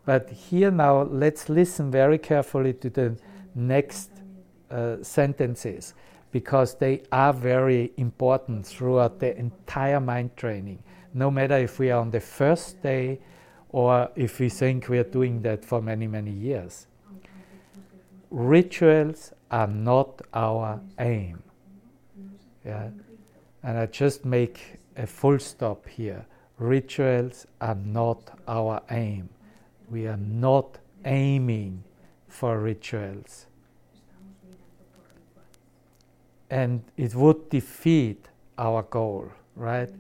But 0.05 0.31
here 0.31 0.71
now, 0.71 1.03
let's 1.03 1.49
listen 1.49 1.91
very 1.91 2.19
carefully 2.19 2.75
to 2.75 2.91
the 2.91 3.17
next 3.55 4.11
uh, 4.71 4.97
sentences 5.03 5.95
because 6.31 6.75
they 6.75 7.03
are 7.13 7.33
very 7.33 7.93
important 7.97 8.67
throughout 8.67 9.21
the 9.21 9.37
entire 9.39 10.01
mind 10.01 10.37
training. 10.37 10.83
No 11.15 11.31
matter 11.31 11.57
if 11.57 11.79
we 11.79 11.91
are 11.91 12.01
on 12.01 12.11
the 12.11 12.21
first 12.21 12.83
day 12.83 13.21
or 13.71 14.11
if 14.17 14.41
we 14.41 14.49
think 14.49 14.89
we 14.89 14.99
are 14.99 15.05
doing 15.05 15.43
that 15.43 15.65
for 15.65 15.81
many, 15.81 16.07
many 16.07 16.33
years 16.33 16.87
rituals 18.35 19.33
are 19.51 19.69
not 19.69 20.21
our 20.35 20.81
aim. 20.99 21.43
Yeah? 22.65 22.89
And 23.63 23.79
I 23.79 23.87
just 23.87 24.25
make 24.25 24.81
a 24.97 25.07
full 25.07 25.39
stop 25.39 25.87
here. 25.89 26.27
Rituals 26.59 27.47
are 27.61 27.75
not 27.75 28.39
our 28.47 28.81
aim. 28.91 29.29
We 29.91 30.07
are 30.07 30.17
not 30.17 30.79
aiming 31.05 31.83
for 32.29 32.59
rituals. 32.59 33.47
And 36.51 36.83
it 36.97 37.15
would 37.15 37.51
defeat 37.51 38.29
our 38.57 38.83
goal, 38.83 39.33
right? 39.57 39.91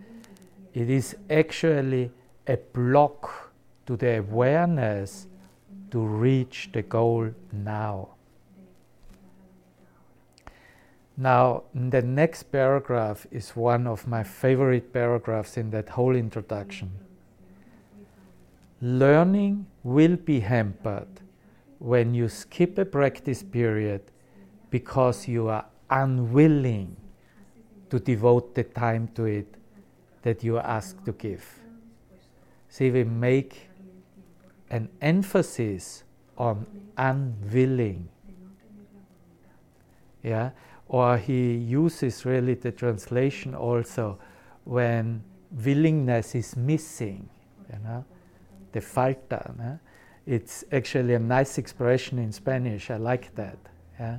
It 0.72 0.90
is 0.90 1.16
actually 1.28 2.10
a 2.46 2.56
block 2.56 3.52
to 3.86 3.96
the 3.96 4.18
awareness 4.18 5.26
to 5.90 6.00
reach 6.00 6.70
the 6.72 6.82
goal 6.82 7.30
now. 7.52 8.13
Now, 11.16 11.64
the 11.72 12.02
next 12.02 12.44
paragraph 12.44 13.26
is 13.30 13.50
one 13.50 13.86
of 13.86 14.08
my 14.08 14.24
favorite 14.24 14.92
paragraphs 14.92 15.56
in 15.56 15.70
that 15.70 15.90
whole 15.90 16.16
introduction. 16.16 16.90
Learning 18.80 19.66
will 19.84 20.16
be 20.16 20.40
hampered 20.40 21.20
when 21.78 22.14
you 22.14 22.28
skip 22.28 22.78
a 22.78 22.84
practice 22.84 23.42
period 23.42 24.02
because 24.70 25.28
you 25.28 25.48
are 25.48 25.66
unwilling 25.88 26.96
to 27.90 28.00
devote 28.00 28.54
the 28.54 28.64
time 28.64 29.08
to 29.14 29.24
it 29.26 29.54
that 30.22 30.42
you 30.42 30.56
are 30.56 30.66
asked 30.66 31.04
to 31.04 31.12
give. 31.12 31.60
See, 32.68 32.90
we 32.90 33.04
make 33.04 33.68
an 34.70 34.88
emphasis 35.00 36.02
on 36.36 36.66
unwilling. 36.96 38.08
Yeah, 40.24 40.50
or 40.88 41.16
he 41.16 41.54
uses 41.54 42.24
really 42.24 42.54
the 42.54 42.72
translation 42.72 43.54
also 43.54 44.18
when 44.64 45.22
willingness 45.64 46.34
is 46.34 46.56
missing, 46.56 47.28
you 47.72 47.78
know, 47.84 48.04
the 48.72 48.80
falta. 48.80 49.54
No? 49.58 49.78
It's 50.26 50.64
actually 50.72 51.14
a 51.14 51.18
nice 51.18 51.58
expression 51.58 52.18
in 52.18 52.32
Spanish. 52.32 52.90
I 52.90 52.96
like 52.96 53.34
that. 53.34 53.58
Yeah? 53.98 54.18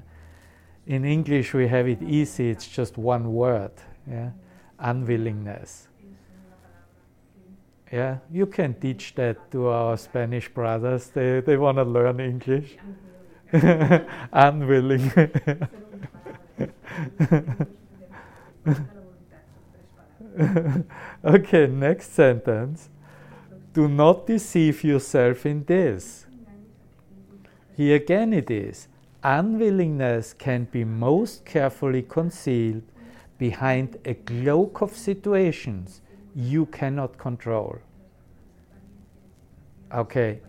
In 0.88 1.06
English, 1.06 1.54
we 1.54 1.68
have 1.68 1.88
it 1.88 2.02
easy. 2.02 2.50
It's 2.50 2.68
just 2.68 2.98
one 2.98 3.34
word. 3.34 3.72
Yeah? 4.10 4.30
Unwillingness. 4.80 5.88
Yeah, 7.92 8.18
you 8.32 8.48
can 8.48 8.74
teach 8.74 9.14
that 9.16 9.52
to 9.52 9.68
our 9.68 9.96
Spanish 9.96 10.50
brothers. 10.50 11.08
They 11.10 11.40
they 11.40 11.56
want 11.56 11.78
to 11.78 11.84
learn 11.84 12.20
English. 12.20 12.78
Unwilling. 14.34 15.12
okay, 21.26 21.68
next 21.68 22.14
sentence. 22.14 22.90
Do 23.74 23.88
not 23.88 24.28
deceive 24.28 24.84
yourself 24.84 25.46
in 25.46 25.64
this. 25.66 26.26
Here 27.76 27.98
again 27.98 28.34
it 28.34 28.50
is. 28.50 28.88
Unwillingness 29.24 30.34
can 30.34 30.66
be 30.66 30.84
most 30.84 31.46
carefully 31.46 32.04
concealed 32.04 32.84
behind 33.38 33.98
a 34.06 34.14
cloak 34.14 34.82
of 34.82 34.96
situations 34.96 36.02
you 36.36 36.66
cannot 36.68 37.18
control. 37.18 37.80
Okay. 39.94 40.40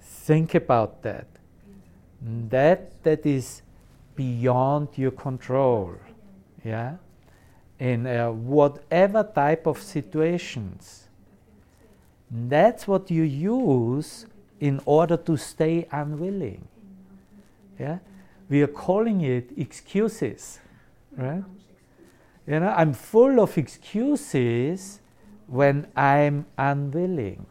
Think 0.00 0.54
about 0.54 1.02
that. 1.02 1.26
That 2.20 3.02
that 3.02 3.24
is 3.24 3.62
beyond 4.18 4.88
your 4.96 5.12
control. 5.12 5.94
Yeah? 6.64 6.96
In 7.78 8.04
uh, 8.04 8.32
whatever 8.32 9.22
type 9.22 9.64
of 9.68 9.80
situations. 9.80 11.06
That's 12.28 12.88
what 12.88 13.12
you 13.12 13.22
use 13.22 14.26
in 14.58 14.80
order 14.84 15.16
to 15.16 15.36
stay 15.36 15.86
unwilling. 15.92 16.66
Yeah? 17.78 17.98
We 18.48 18.60
are 18.62 18.66
calling 18.66 19.20
it 19.20 19.52
excuses, 19.56 20.58
right? 21.16 21.44
You 22.44 22.58
know, 22.58 22.74
I'm 22.76 22.94
full 22.94 23.38
of 23.38 23.56
excuses 23.56 25.00
when 25.46 25.86
I'm 25.94 26.46
unwilling. 26.56 27.46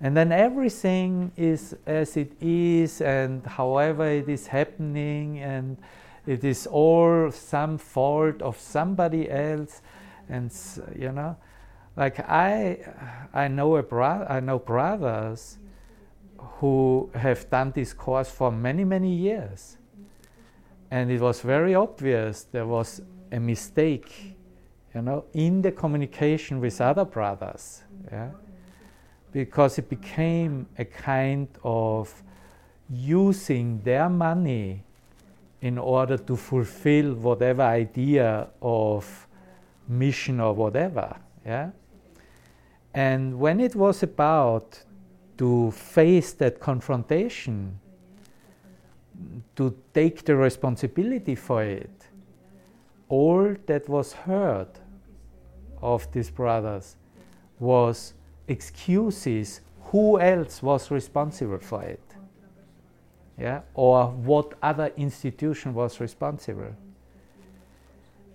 And 0.00 0.16
then 0.16 0.30
everything 0.30 1.32
is 1.36 1.76
as 1.84 2.16
it 2.16 2.32
is, 2.40 3.00
and 3.00 3.44
however 3.44 4.06
it 4.06 4.28
is 4.28 4.46
happening, 4.46 5.40
and 5.40 5.76
it 6.24 6.44
is 6.44 6.68
all 6.68 7.32
some 7.32 7.78
fault 7.78 8.40
of 8.40 8.58
somebody 8.58 9.28
else. 9.28 9.82
And 10.28 10.52
you 10.96 11.10
know, 11.10 11.36
like 11.96 12.20
I, 12.20 12.78
I 13.34 13.48
know 13.48 13.76
a 13.76 13.82
bro- 13.82 14.26
I 14.28 14.38
know 14.38 14.60
brothers 14.60 15.58
who 16.38 17.10
have 17.14 17.50
done 17.50 17.72
this 17.72 17.92
course 17.92 18.30
for 18.30 18.52
many 18.52 18.84
many 18.84 19.12
years, 19.12 19.78
and 20.92 21.10
it 21.10 21.20
was 21.20 21.40
very 21.40 21.74
obvious 21.74 22.44
there 22.44 22.66
was 22.66 23.02
a 23.32 23.40
mistake, 23.40 24.36
you 24.94 25.02
know, 25.02 25.24
in 25.32 25.60
the 25.60 25.72
communication 25.72 26.60
with 26.60 26.80
other 26.80 27.04
brothers. 27.04 27.82
Yeah 28.12 28.30
because 29.32 29.78
it 29.78 29.88
became 29.88 30.66
a 30.78 30.84
kind 30.84 31.48
of 31.62 32.22
using 32.90 33.80
their 33.82 34.08
money 34.08 34.82
in 35.60 35.76
order 35.76 36.16
to 36.16 36.36
fulfill 36.36 37.14
whatever 37.14 37.62
idea 37.62 38.48
of 38.62 39.26
mission 39.88 40.40
or 40.40 40.54
whatever 40.54 41.16
yeah? 41.44 41.70
And 42.94 43.38
when 43.38 43.60
it 43.60 43.74
was 43.74 44.02
about 44.02 44.82
to 45.38 45.70
face 45.70 46.32
that 46.34 46.60
confrontation 46.60 47.78
to 49.56 49.74
take 49.94 50.24
the 50.24 50.36
responsibility 50.36 51.34
for 51.34 51.62
it 51.62 51.90
all 53.08 53.56
that 53.66 53.88
was 53.88 54.12
heard 54.12 54.68
of 55.80 56.10
these 56.12 56.30
brothers 56.30 56.96
was 57.58 58.14
excuses 58.48 59.60
who 59.84 60.20
else 60.20 60.62
was 60.62 60.90
responsible 60.90 61.58
for 61.58 61.82
it. 61.82 62.02
Yeah? 63.38 63.60
Or 63.74 64.08
what 64.08 64.54
other 64.62 64.92
institution 64.96 65.74
was 65.74 66.00
responsible. 66.00 66.74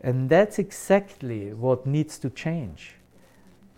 And 0.02 0.30
that's 0.30 0.60
exactly 0.60 1.54
what 1.54 1.86
needs 1.86 2.18
to 2.20 2.30
change. 2.30 2.96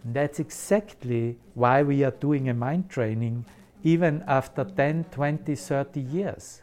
That's 0.04 0.40
exactly 0.40 1.38
why 1.56 1.84
we 1.84 2.04
are 2.04 2.12
doing 2.12 2.50
a 2.50 2.54
mind 2.54 2.90
training 2.90 3.46
even 3.84 4.24
after 4.28 4.64
10 4.64 5.06
20 5.06 5.56
30 5.56 6.00
years. 6.00 6.62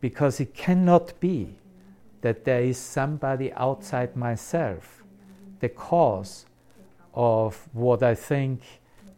Because 0.00 0.40
it 0.40 0.54
cannot 0.54 1.18
be 1.20 1.56
that 2.20 2.44
there 2.44 2.62
is 2.62 2.78
somebody 2.78 3.52
outside 3.52 4.16
myself 4.16 5.02
the 5.60 5.68
cause 5.68 6.46
of 7.14 7.68
what 7.72 8.02
I 8.02 8.14
think 8.14 8.60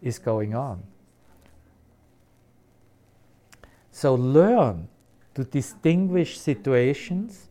is 0.03 0.19
going 0.19 0.55
on. 0.55 0.83
So 3.91 4.15
learn 4.15 4.89
to 5.35 5.45
distinguish 5.45 6.39
situations 6.39 7.49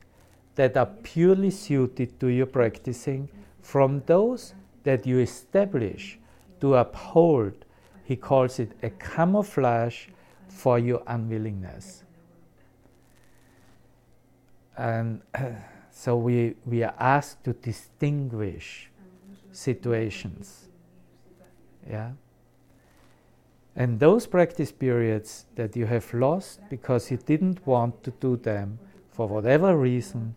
that 0.55 0.77
are 0.77 0.85
purely 0.85 1.51
suited 1.51 2.19
to 2.19 2.27
your 2.27 2.45
practicing 2.45 3.29
from 3.61 4.03
those 4.05 4.53
that 4.83 5.05
you 5.05 5.19
establish 5.19 6.19
to 6.61 6.75
uphold, 6.75 7.65
he 8.03 8.15
calls 8.15 8.59
it 8.59 8.71
a 8.83 8.89
camouflage 8.91 10.07
for 10.47 10.79
your 10.79 11.01
unwillingness. 11.07 12.03
And 14.77 15.21
so 15.91 16.17
we, 16.17 16.55
we 16.65 16.83
are 16.83 16.93
asked 16.99 17.43
to 17.45 17.53
distinguish 17.53 18.89
situations. 19.55 20.67
Yeah? 21.89 22.11
And 23.75 23.99
those 23.99 24.25
practice 24.25 24.71
periods 24.71 25.45
that 25.55 25.75
you 25.75 25.85
have 25.85 26.13
lost 26.13 26.61
because 26.69 27.11
you 27.11 27.17
didn't 27.17 27.65
want 27.67 28.03
to 28.03 28.11
do 28.11 28.37
them 28.37 28.79
for 29.11 29.27
whatever 29.27 29.77
reason, 29.77 30.35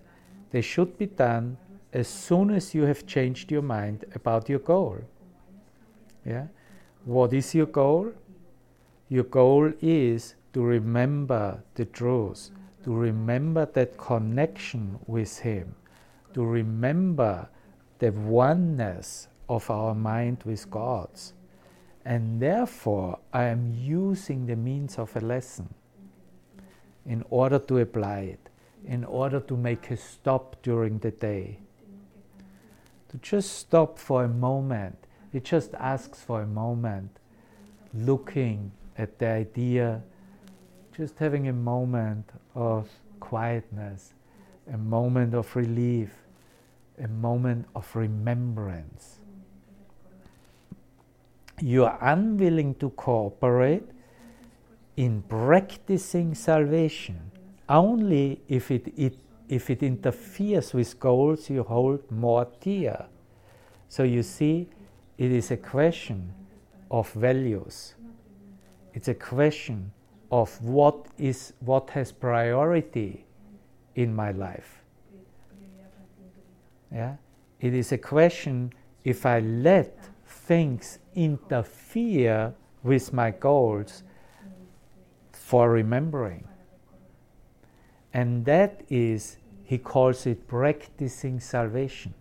they 0.50 0.60
should 0.60 0.98
be 0.98 1.06
done 1.06 1.56
as 1.92 2.08
soon 2.08 2.50
as 2.50 2.74
you 2.74 2.82
have 2.82 3.06
changed 3.06 3.50
your 3.50 3.62
mind 3.62 4.04
about 4.14 4.48
your 4.48 4.58
goal. 4.58 4.98
Yeah? 6.24 6.46
What 7.04 7.32
is 7.32 7.54
your 7.54 7.66
goal? 7.66 8.12
Your 9.08 9.24
goal 9.24 9.72
is 9.80 10.34
to 10.52 10.62
remember 10.62 11.62
the 11.74 11.86
truth, 11.86 12.50
to 12.84 12.94
remember 12.94 13.66
that 13.66 13.96
connection 13.96 14.98
with 15.06 15.38
Him, 15.38 15.74
to 16.34 16.44
remember 16.44 17.48
the 17.98 18.12
oneness 18.12 19.28
of 19.48 19.70
our 19.70 19.94
mind 19.94 20.42
with 20.44 20.70
God's. 20.70 21.32
And 22.04 22.40
therefore, 22.40 23.18
I 23.32 23.44
am 23.44 23.74
using 23.76 24.46
the 24.46 24.56
means 24.56 24.98
of 24.98 25.14
a 25.16 25.20
lesson 25.20 25.74
in 27.06 27.24
order 27.30 27.58
to 27.58 27.78
apply 27.78 28.20
it, 28.20 28.50
in 28.86 29.04
order 29.04 29.40
to 29.40 29.56
make 29.56 29.90
a 29.90 29.96
stop 29.96 30.56
during 30.62 30.98
the 30.98 31.10
day. 31.10 31.58
To 33.10 33.18
just 33.18 33.58
stop 33.58 33.98
for 33.98 34.24
a 34.24 34.28
moment. 34.28 34.96
It 35.32 35.44
just 35.44 35.74
asks 35.74 36.22
for 36.22 36.42
a 36.42 36.46
moment, 36.46 37.10
looking 37.92 38.72
at 38.96 39.18
the 39.18 39.26
idea, 39.26 40.02
just 40.96 41.18
having 41.18 41.48
a 41.48 41.52
moment 41.52 42.30
of 42.54 42.88
quietness, 43.20 44.14
a 44.72 44.76
moment 44.78 45.34
of 45.34 45.54
relief 45.56 46.10
a 47.00 47.08
moment 47.08 47.66
of 47.74 47.94
remembrance. 47.94 49.18
You 51.60 51.84
are 51.84 51.98
unwilling 52.00 52.74
to 52.76 52.90
cooperate 52.90 53.88
in 54.96 55.22
practicing 55.22 56.34
salvation 56.34 57.30
only 57.68 58.40
if 58.48 58.70
it, 58.70 58.92
it, 58.96 59.18
if 59.48 59.70
it 59.70 59.82
interferes 59.82 60.72
with 60.72 60.98
goals 60.98 61.50
you 61.50 61.62
hold 61.62 62.10
more 62.10 62.48
dear. 62.60 63.06
So 63.88 64.02
you 64.02 64.22
see, 64.22 64.68
it 65.16 65.32
is 65.32 65.50
a 65.50 65.56
question 65.56 66.32
of 66.90 67.10
values. 67.12 67.94
It's 68.94 69.08
a 69.08 69.14
question 69.14 69.92
of 70.30 70.62
what 70.62 71.06
is 71.18 71.52
what 71.60 71.90
has 71.90 72.12
priority 72.12 73.24
in 73.94 74.14
my 74.14 74.30
life. 74.32 74.77
Yeah? 76.92 77.16
It 77.60 77.74
is 77.74 77.92
a 77.92 77.98
question 77.98 78.72
if 79.04 79.26
I 79.26 79.40
let 79.40 80.08
things 80.26 80.98
interfere 81.14 82.54
with 82.82 83.12
my 83.12 83.30
goals 83.30 84.02
for 85.32 85.70
remembering. 85.70 86.46
And 88.12 88.44
that 88.44 88.82
is, 88.88 89.38
he 89.64 89.78
calls 89.78 90.26
it 90.26 90.46
practicing 90.48 91.40
salvation. 91.40 92.14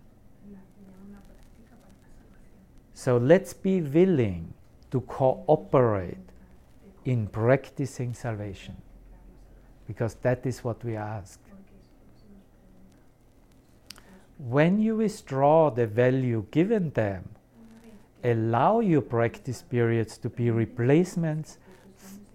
So 2.94 3.18
let's 3.18 3.54
be 3.54 3.82
willing 3.82 4.54
to 4.92 5.02
cooperate 5.02 6.18
in 7.06 7.28
practicing 7.28 8.14
salvation 8.14 8.76
because 9.88 10.16
that 10.16 10.46
is 10.46 10.64
what 10.64 10.84
we 10.84 10.96
ask 10.96 11.40
when 14.38 14.80
you 14.80 14.98
withdraw 14.98 15.70
the 15.70 15.88
value 15.88 16.46
given 16.52 16.92
them, 16.92 17.30
allow 18.24 18.80
your 18.80 19.02
practice 19.02 19.62
periods 19.62 20.18
to 20.20 20.30
be 20.30 20.52
replacements 20.52 21.58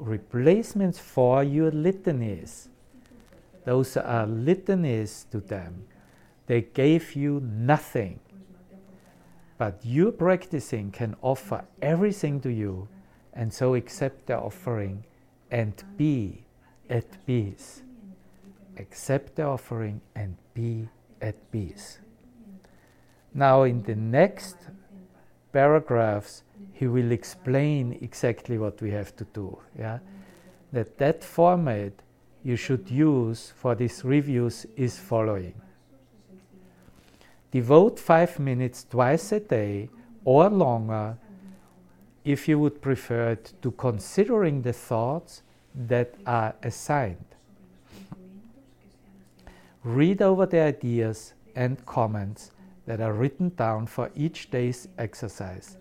replacements 0.03 0.99
for 0.99 1.45
your 1.45 1.71
litanies. 1.71 2.69
Those 3.65 3.97
are 3.97 4.27
litanies 4.27 5.27
to 5.31 5.41
them. 5.41 5.85
they 6.47 6.62
gave 6.62 7.15
you 7.15 7.41
nothing. 7.41 8.19
But 9.59 9.79
your 9.85 10.11
practicing 10.11 10.91
can 10.91 11.15
offer 11.23 11.65
everything 11.81 12.41
to 12.41 12.51
you, 12.51 12.88
and 13.33 13.55
so 13.55 13.77
accept 13.77 14.27
the 14.27 14.37
offering 14.37 15.05
and 15.53 15.73
be 15.97 16.45
at 16.91 17.25
peace. 17.27 17.83
Accept 18.77 19.37
the 19.37 19.45
offering 19.45 20.01
and 20.17 20.37
be 20.53 20.88
at 21.23 21.51
peace. 21.51 21.99
Now, 23.33 23.63
in 23.63 23.83
the 23.83 23.95
next 23.95 24.57
paragraphs, 25.53 26.43
he 26.73 26.87
will 26.87 27.13
explain 27.13 27.99
exactly 28.03 28.59
what 28.59 28.83
we 28.83 28.91
have 28.91 29.15
to 29.17 29.25
do. 29.33 29.59
Yeah, 29.79 30.01
that 30.73 30.99
that 30.99 31.25
format 31.25 31.93
you 32.45 32.57
should 32.57 32.91
use 32.91 33.53
for 33.57 33.75
these 33.75 34.05
reviews 34.05 34.67
is 34.77 34.99
following. 34.99 35.55
Devote 37.53 37.99
five 37.99 38.39
minutes 38.39 38.85
twice 38.85 39.31
a 39.33 39.41
day 39.41 39.91
or 40.25 40.49
longer 40.49 41.17
if 42.25 42.49
you 42.49 42.59
would 42.59 42.81
prefer 42.81 43.33
it 43.33 43.53
to 43.63 43.71
considering 43.73 44.63
the 44.63 44.73
thoughts 44.73 45.43
that 45.75 46.15
are 46.27 46.55
assigned. 46.63 47.32
Read 49.85 50.23
over 50.23 50.47
the 50.47 50.61
ideas 50.61 51.35
and 51.57 51.85
comments 51.87 52.53
that 52.87 53.01
are 53.01 53.12
written 53.12 53.51
down 53.57 53.87
for 53.87 54.11
each 54.14 54.51
day's 54.51 54.88
exercise 54.99 55.77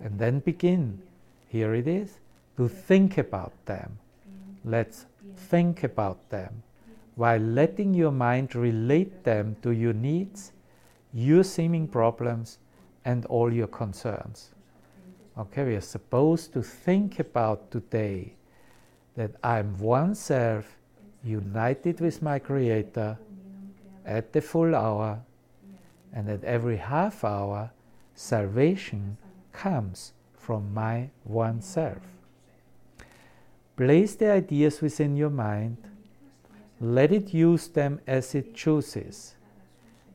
and 0.00 0.18
then 0.18 0.40
begin, 0.40 1.02
here 1.48 1.74
it 1.74 1.86
is, 1.86 2.18
to 2.56 2.68
think 2.68 3.18
about 3.18 3.52
them. 3.66 3.98
Let's 4.64 5.06
think 5.36 5.84
about 5.84 6.30
them 6.30 6.62
while 7.16 7.40
letting 7.40 7.92
your 7.94 8.12
mind 8.12 8.54
relate 8.54 9.24
them 9.24 9.56
to 9.62 9.70
your 9.70 9.92
needs 9.92 10.52
your 11.12 11.42
seeming 11.42 11.88
problems 11.88 12.58
and 13.04 13.26
all 13.26 13.52
your 13.52 13.66
concerns. 13.66 14.50
Okay, 15.38 15.64
we 15.64 15.74
are 15.74 15.80
supposed 15.80 16.52
to 16.52 16.62
think 16.62 17.18
about 17.18 17.70
today 17.70 18.34
that 19.16 19.32
I'm 19.42 19.78
one 19.78 20.14
self 20.14 20.76
united 21.24 22.00
with 22.00 22.22
my 22.22 22.38
Creator 22.38 23.18
at 24.04 24.32
the 24.32 24.40
full 24.40 24.74
hour, 24.74 25.22
and 26.12 26.28
at 26.28 26.44
every 26.44 26.76
half 26.76 27.24
hour, 27.24 27.70
salvation 28.14 29.16
comes 29.52 30.12
from 30.36 30.74
my 30.74 31.10
one 31.24 31.60
self. 31.60 31.98
Place 33.76 34.14
the 34.16 34.30
ideas 34.30 34.80
within 34.80 35.16
your 35.16 35.30
mind, 35.30 35.76
let 36.80 37.12
it 37.12 37.32
use 37.32 37.68
them 37.68 38.00
as 38.06 38.34
it 38.34 38.54
chooses 38.54 39.36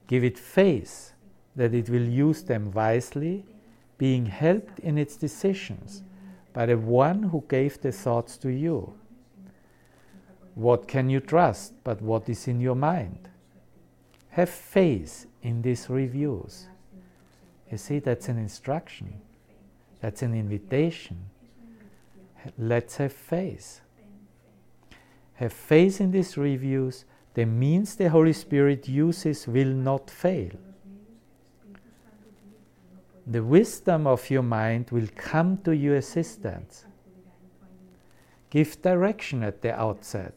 Give 0.08 0.24
it 0.24 0.38
faith 0.38 1.14
that 1.56 1.74
it 1.74 1.90
will 1.90 2.08
use 2.08 2.44
them 2.44 2.72
wisely, 2.72 3.46
being 3.98 4.26
helped 4.26 4.80
in 4.80 4.98
its 4.98 5.16
decisions 5.16 6.04
by 6.54 6.66
the 6.66 6.78
one 6.78 7.24
who 7.24 7.44
gave 7.48 7.82
the 7.82 7.92
thoughts 7.92 8.38
to 8.38 8.50
you. 8.50 8.94
What 10.54 10.88
can 10.88 11.10
you 11.10 11.20
trust 11.20 11.74
but 11.84 12.02
what 12.02 12.30
is 12.30 12.48
in 12.48 12.62
your 12.62 12.76
mind? 12.76 13.30
Have 14.36 14.50
faith 14.50 15.28
in 15.44 15.62
these 15.62 15.90
reviews. 15.90 16.68
You 17.72 17.78
see, 17.78 18.00
that's 18.00 18.28
an 18.28 18.38
instruction, 18.38 19.22
that's 20.02 20.24
an 20.24 20.34
invitation. 20.34 21.18
Let's 22.58 22.98
have 22.98 23.14
faith. 23.14 23.80
Have 25.36 25.54
faith 25.54 26.02
in 26.02 26.12
these 26.12 26.36
reviews 26.38 27.06
the 27.34 27.46
means 27.46 27.96
the 27.96 28.10
Holy 28.10 28.34
Spirit 28.34 28.90
uses 28.90 29.48
will 29.48 29.74
not 29.74 30.10
fail. 30.10 30.52
The 33.26 33.42
wisdom 33.42 34.06
of 34.06 34.30
your 34.30 34.44
mind 34.44 34.90
will 34.92 35.08
come 35.16 35.60
to 35.60 35.72
your 35.72 35.96
assistance. 35.96 36.84
Give 38.50 38.82
direction 38.82 39.44
at 39.44 39.62
the 39.62 39.80
outset, 39.80 40.34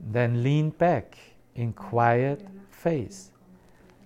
then 0.00 0.44
lean 0.44 0.70
back 0.70 1.18
in 1.56 1.72
quiet 1.72 2.46
faith. 2.76 3.30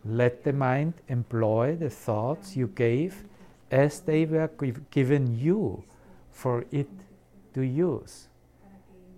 Let 0.05 0.45
the 0.45 0.53
mind 0.53 0.95
employ 1.09 1.77
the 1.77 1.91
thoughts 1.91 2.57
you 2.57 2.69
gave 2.69 3.25
as 3.71 4.01
they 4.01 4.25
were 4.25 4.51
given 4.91 5.39
you 5.39 5.85
for 6.31 6.65
it 6.71 6.89
to 7.55 7.63
use, 7.63 8.29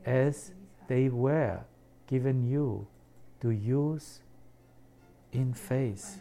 as 0.05 0.53
they 0.89 1.09
were 1.09 1.61
given 2.07 2.49
you 2.51 2.87
to 3.41 3.51
use 3.51 4.21
in 5.33 5.55
faith. 5.55 6.21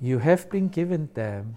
You 0.00 0.18
have 0.18 0.48
been 0.50 0.68
given 0.68 1.08
them 1.14 1.56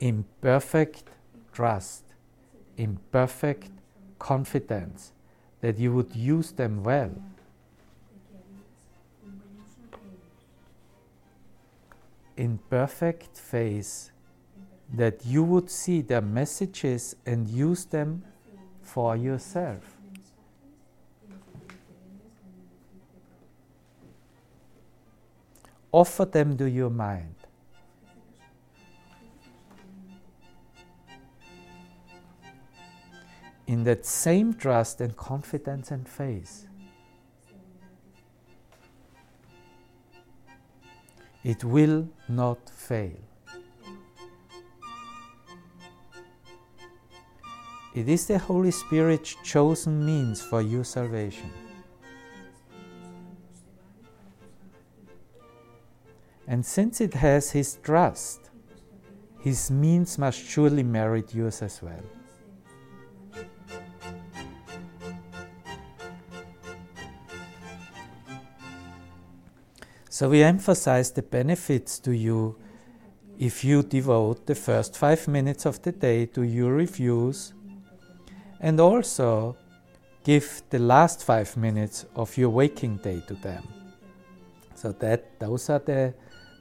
in 0.00 0.24
perfect 0.40 1.04
trust, 1.52 2.04
in 2.76 2.98
perfect 3.12 3.70
confidence 4.18 5.12
that 5.60 5.78
you 5.78 5.92
would 5.92 6.14
use 6.14 6.52
them 6.52 6.82
well. 6.82 7.10
In 12.36 12.58
perfect 12.70 13.36
faith 13.36 14.10
that 14.92 15.24
you 15.24 15.44
would 15.44 15.70
see 15.70 16.00
their 16.00 16.22
messages 16.22 17.14
and 17.26 17.48
use 17.48 17.84
them 17.84 18.24
for 18.82 19.16
yourself. 19.16 19.96
Offer 25.92 26.24
them 26.24 26.56
to 26.56 26.68
your 26.68 26.90
mind. 26.90 27.34
In 33.70 33.84
that 33.84 34.04
same 34.04 34.54
trust 34.54 35.00
and 35.00 35.16
confidence 35.16 35.92
and 35.92 36.08
faith. 36.08 36.66
It 41.44 41.62
will 41.62 42.08
not 42.28 42.68
fail. 42.68 43.20
It 47.94 48.08
is 48.08 48.26
the 48.26 48.38
Holy 48.40 48.72
Spirit's 48.72 49.36
chosen 49.44 50.04
means 50.04 50.42
for 50.42 50.60
your 50.62 50.82
salvation. 50.82 51.52
And 56.48 56.66
since 56.66 57.00
it 57.00 57.14
has 57.14 57.52
his 57.52 57.78
trust, 57.84 58.50
his 59.38 59.70
means 59.70 60.18
must 60.18 60.44
surely 60.44 60.82
merit 60.82 61.32
yours 61.32 61.62
as 61.62 61.80
well. 61.80 62.19
So 70.20 70.28
we 70.28 70.42
emphasize 70.42 71.10
the 71.12 71.22
benefits 71.22 71.98
to 72.00 72.12
you 72.12 72.54
if 73.38 73.64
you 73.64 73.82
devote 73.82 74.44
the 74.44 74.54
first 74.54 74.98
five 74.98 75.26
minutes 75.26 75.64
of 75.64 75.80
the 75.80 75.92
day 75.92 76.26
to 76.36 76.42
your 76.42 76.74
reviews 76.74 77.54
and 78.60 78.78
also 78.80 79.56
give 80.22 80.60
the 80.68 80.78
last 80.78 81.24
five 81.24 81.56
minutes 81.56 82.04
of 82.14 82.36
your 82.36 82.50
waking 82.50 82.98
day 82.98 83.22
to 83.28 83.34
them. 83.36 83.66
So 84.74 84.92
that 85.00 85.40
those 85.40 85.70
are 85.70 85.78
the 85.78 86.12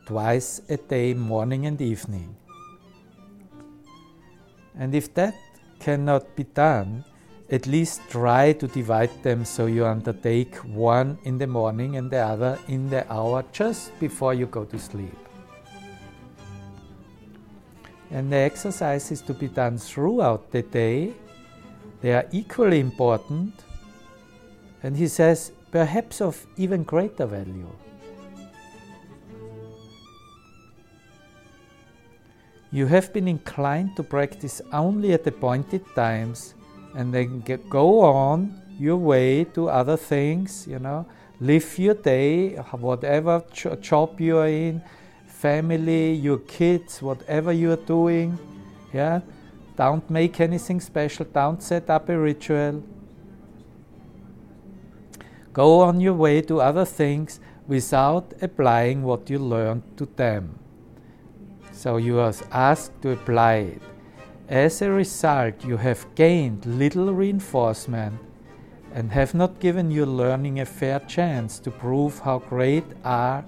twice 0.06 0.62
a 0.70 0.78
day, 0.78 1.14
morning 1.14 1.66
and 1.66 1.82
evening. 1.82 2.38
And 4.74 4.96
if 4.96 5.14
that 5.16 5.36
cannot 5.82 6.34
be 6.34 6.46
done, 6.46 7.04
at 7.52 7.66
least 7.66 8.02
try 8.10 8.54
to 8.54 8.68
divide 8.68 9.12
them 9.24 9.44
so 9.44 9.66
you 9.66 9.86
undertake 9.86 10.56
one 10.58 11.18
in 11.24 11.38
the 11.38 11.48
morning 11.48 11.96
and 11.96 12.12
the 12.12 12.20
other 12.20 12.60
in 12.68 12.90
the 12.90 13.12
hour 13.12 13.44
just 13.52 13.98
before 14.00 14.34
you 14.34 14.46
go 14.46 14.66
to 14.66 14.78
sleep. 14.78 15.18
And 18.12 18.32
the 18.32 18.38
exercises 18.38 19.22
to 19.22 19.34
be 19.34 19.48
done 19.48 19.78
throughout 19.78 20.52
the 20.52 20.62
day. 20.62 21.14
They 22.02 22.14
are 22.14 22.26
equally 22.32 22.80
important, 22.80 23.54
and 24.84 24.96
he 24.96 25.08
says, 25.08 25.52
perhaps 25.70 26.22
of 26.22 26.46
even 26.56 26.84
greater 26.84 27.26
value. 27.26 27.70
You 32.72 32.86
have 32.86 33.12
been 33.12 33.28
inclined 33.28 33.96
to 33.98 34.04
practice 34.04 34.62
only 34.72 35.14
at 35.14 35.28
appointed 35.28 35.84
times 35.94 36.54
and 36.96 37.14
then 37.14 37.42
get, 37.42 37.70
go 37.70 38.02
on 38.02 38.62
your 38.80 38.98
way 38.98 39.44
to 39.44 39.70
other 39.70 39.98
things, 39.98 40.66
you 40.68 40.80
know, 40.80 41.06
live 41.40 41.78
your 41.78 41.94
day, 41.94 42.56
whatever 42.72 43.44
job 43.82 44.20
you 44.20 44.38
are 44.38 44.48
in, 44.48 44.82
family, 45.26 46.14
your 46.14 46.40
kids, 46.40 47.02
whatever 47.02 47.52
you 47.52 47.72
are 47.72 47.86
doing, 47.86 48.38
yeah. 48.94 49.22
Don't 49.76 50.10
make 50.10 50.42
anything 50.42 50.82
special, 50.82 51.26
don't 51.26 51.64
set 51.64 51.90
up 51.90 52.10
a 52.10 52.18
ritual. 52.18 52.84
Go 55.54 55.80
on 55.80 56.02
your 56.02 56.14
way 56.14 56.42
to 56.42 56.60
other 56.60 56.86
things 56.86 57.40
without 57.68 58.34
applying 58.42 59.04
what 59.04 59.30
you 59.30 59.40
learned 59.40 59.84
to 59.98 60.06
them. 60.18 60.60
So 61.72 61.98
you 61.98 62.20
are 62.20 62.34
asked 62.52 63.02
to 63.04 63.12
apply 63.12 63.54
it. 63.54 63.82
As 64.50 64.82
a 64.82 64.90
result, 64.90 65.64
you 65.64 65.78
have 65.78 66.16
gained 66.16 66.66
little 66.66 67.14
reinforcement 67.14 68.20
and 68.96 69.12
have 69.12 69.36
not 69.36 69.60
given 69.60 69.92
your 69.92 70.08
learning 70.08 70.60
a 70.60 70.66
fair 70.66 71.00
chance 71.02 71.60
to 71.60 71.70
prove 71.70 72.18
how 72.18 72.40
great 72.40 72.84
are 73.04 73.46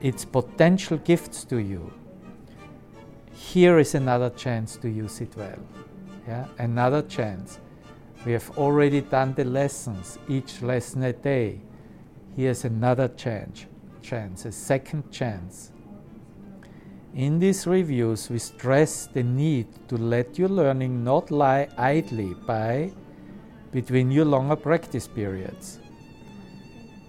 its 0.00 0.24
potential 0.24 0.96
gifts 0.96 1.44
to 1.44 1.58
you. 1.58 1.92
Here 3.34 3.78
is 3.78 3.94
another 3.94 4.30
chance 4.30 4.78
to 4.78 4.88
use 4.88 5.20
it 5.20 5.36
well. 5.36 5.58
Yeah? 6.26 6.46
Another 6.56 7.02
chance. 7.02 7.58
We 8.24 8.32
have 8.32 8.50
already 8.56 9.02
done 9.02 9.34
the 9.34 9.44
lessons, 9.44 10.18
each 10.26 10.62
lesson 10.62 11.02
a 11.02 11.12
day. 11.12 11.60
Here's 12.34 12.64
another 12.64 13.08
chance, 13.08 13.66
chance, 14.00 14.46
a 14.46 14.52
second 14.52 15.12
chance. 15.12 15.70
In 17.14 17.38
these 17.38 17.66
reviews, 17.66 18.28
we 18.28 18.38
stress 18.38 19.06
the 19.06 19.22
need 19.22 19.66
to 19.88 19.96
let 19.96 20.38
your 20.38 20.48
learning 20.48 21.02
not 21.02 21.30
lie 21.30 21.68
idly 21.76 22.34
by 22.46 22.92
between 23.72 24.10
your 24.10 24.24
longer 24.24 24.56
practice 24.56 25.08
periods. 25.08 25.80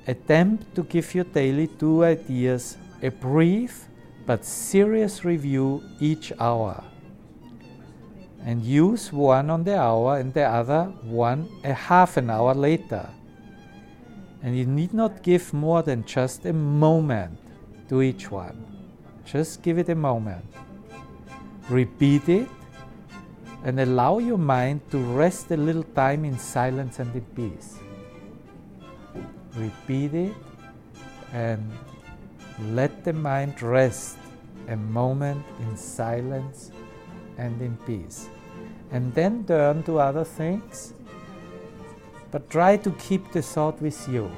Attempt 0.07 0.73
to 0.75 0.83
give 0.83 1.13
your 1.13 1.25
daily 1.25 1.67
two 1.67 2.03
ideas 2.03 2.77
a 3.03 3.09
brief 3.09 3.87
but 4.25 4.45
serious 4.45 5.25
review 5.25 5.83
each 5.99 6.31
hour. 6.39 6.83
And 8.45 8.63
use 8.63 9.11
one 9.11 9.49
on 9.49 9.63
the 9.63 9.77
hour 9.77 10.17
and 10.17 10.33
the 10.33 10.47
other 10.47 10.85
one 11.03 11.49
a 11.63 11.73
half 11.73 12.15
an 12.15 12.29
hour 12.29 12.53
later. 12.53 13.09
And 14.41 14.57
you 14.57 14.65
need 14.65 14.93
not 14.93 15.23
give 15.23 15.53
more 15.53 15.83
than 15.83 16.05
just 16.05 16.45
a 16.45 16.53
moment 16.53 17.37
to 17.89 18.01
each 18.01 18.31
one. 18.31 18.68
Just 19.31 19.61
give 19.61 19.77
it 19.77 19.89
a 19.89 19.95
moment. 19.95 20.43
Repeat 21.69 22.27
it 22.29 22.47
and 23.63 23.79
allow 23.79 24.17
your 24.17 24.39
mind 24.39 24.81
to 24.89 24.97
rest 24.97 25.51
a 25.51 25.57
little 25.57 25.83
time 25.83 26.25
in 26.25 26.39
silence 26.39 26.97
and 26.97 27.13
in 27.13 27.21
peace. 27.35 27.77
Repeat 29.55 30.13
it 30.15 30.33
and 31.31 31.71
let 32.71 33.03
the 33.03 33.13
mind 33.13 33.61
rest 33.61 34.17
a 34.67 34.75
moment 34.75 35.45
in 35.59 35.77
silence 35.77 36.71
and 37.37 37.61
in 37.61 37.77
peace. 37.85 38.29
And 38.91 39.13
then 39.13 39.45
turn 39.45 39.83
to 39.83 39.99
other 39.99 40.23
things, 40.23 40.93
but 42.31 42.49
try 42.49 42.77
to 42.77 42.91
keep 42.93 43.31
the 43.31 43.43
thought 43.43 43.79
with 43.79 44.09
you. 44.09 44.31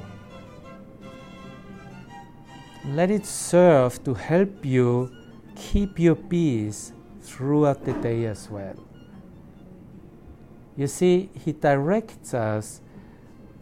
Let 2.85 3.11
it 3.11 3.25
serve 3.25 4.03
to 4.05 4.13
help 4.13 4.65
you 4.65 5.11
keep 5.55 5.99
your 5.99 6.15
peace 6.15 6.93
throughout 7.21 7.85
the 7.85 7.93
day 7.93 8.25
as 8.25 8.49
well. 8.49 8.75
You 10.75 10.87
see, 10.87 11.29
He 11.45 11.51
directs 11.51 12.33
us 12.33 12.81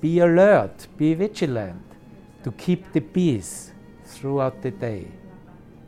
be 0.02 0.20
alert, 0.20 0.88
be 0.96 1.14
vigilant 1.14 1.84
to 2.44 2.52
keep 2.54 2.94
the 2.94 3.02
peace 3.02 3.74
throughout 4.06 4.62
the 4.62 4.72
day. 4.72 5.08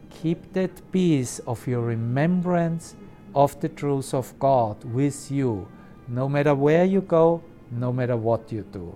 Keep 0.09 0.51
that 0.51 0.91
peace 0.91 1.39
of 1.47 1.65
your 1.65 1.81
remembrance 1.81 2.95
of 3.33 3.57
the 3.61 3.69
truth 3.69 4.13
of 4.13 4.37
God 4.37 4.83
with 4.83 5.31
you, 5.31 5.65
no 6.09 6.27
matter 6.27 6.53
where 6.53 6.83
you 6.83 6.99
go, 6.99 7.41
no 7.71 7.93
matter 7.93 8.17
what 8.17 8.51
you 8.51 8.63
do. 8.63 8.93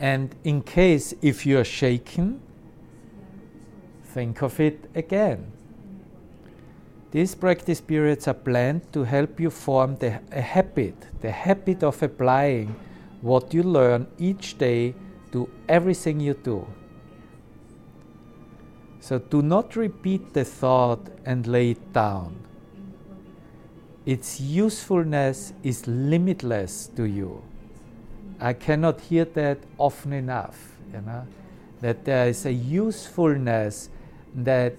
And 0.00 0.34
in 0.44 0.62
case 0.62 1.12
if 1.20 1.44
you're 1.44 1.64
shaken, 1.64 2.40
think 4.02 4.42
of 4.42 4.58
it 4.58 4.90
again. 4.94 5.52
These 7.10 7.34
practice 7.34 7.80
periods 7.80 8.26
are 8.26 8.34
planned 8.34 8.92
to 8.94 9.04
help 9.04 9.38
you 9.38 9.50
form 9.50 9.96
the, 9.96 10.20
a 10.32 10.40
habit, 10.40 10.94
the 11.20 11.30
habit 11.30 11.82
of 11.82 12.02
applying 12.02 12.74
what 13.20 13.52
you 13.52 13.62
learn 13.62 14.06
each 14.18 14.56
day 14.56 14.94
to 15.32 15.48
everything 15.68 16.18
you 16.18 16.34
do. 16.34 16.66
So 19.00 19.18
do 19.18 19.42
not 19.42 19.76
repeat 19.76 20.32
the 20.32 20.44
thought 20.44 21.08
and 21.26 21.46
lay 21.46 21.72
it 21.72 21.92
down. 21.92 22.36
Its 24.06 24.40
usefulness 24.40 25.52
is 25.62 25.86
limitless 25.86 26.86
to 26.96 27.04
you. 27.04 27.42
I 28.40 28.54
cannot 28.54 29.02
hear 29.02 29.26
that 29.26 29.58
often 29.76 30.14
enough, 30.14 30.76
you 30.92 31.02
know, 31.02 31.26
that 31.80 32.04
there 32.04 32.28
is 32.28 32.46
a 32.46 32.52
usefulness 32.52 33.90
that 34.34 34.74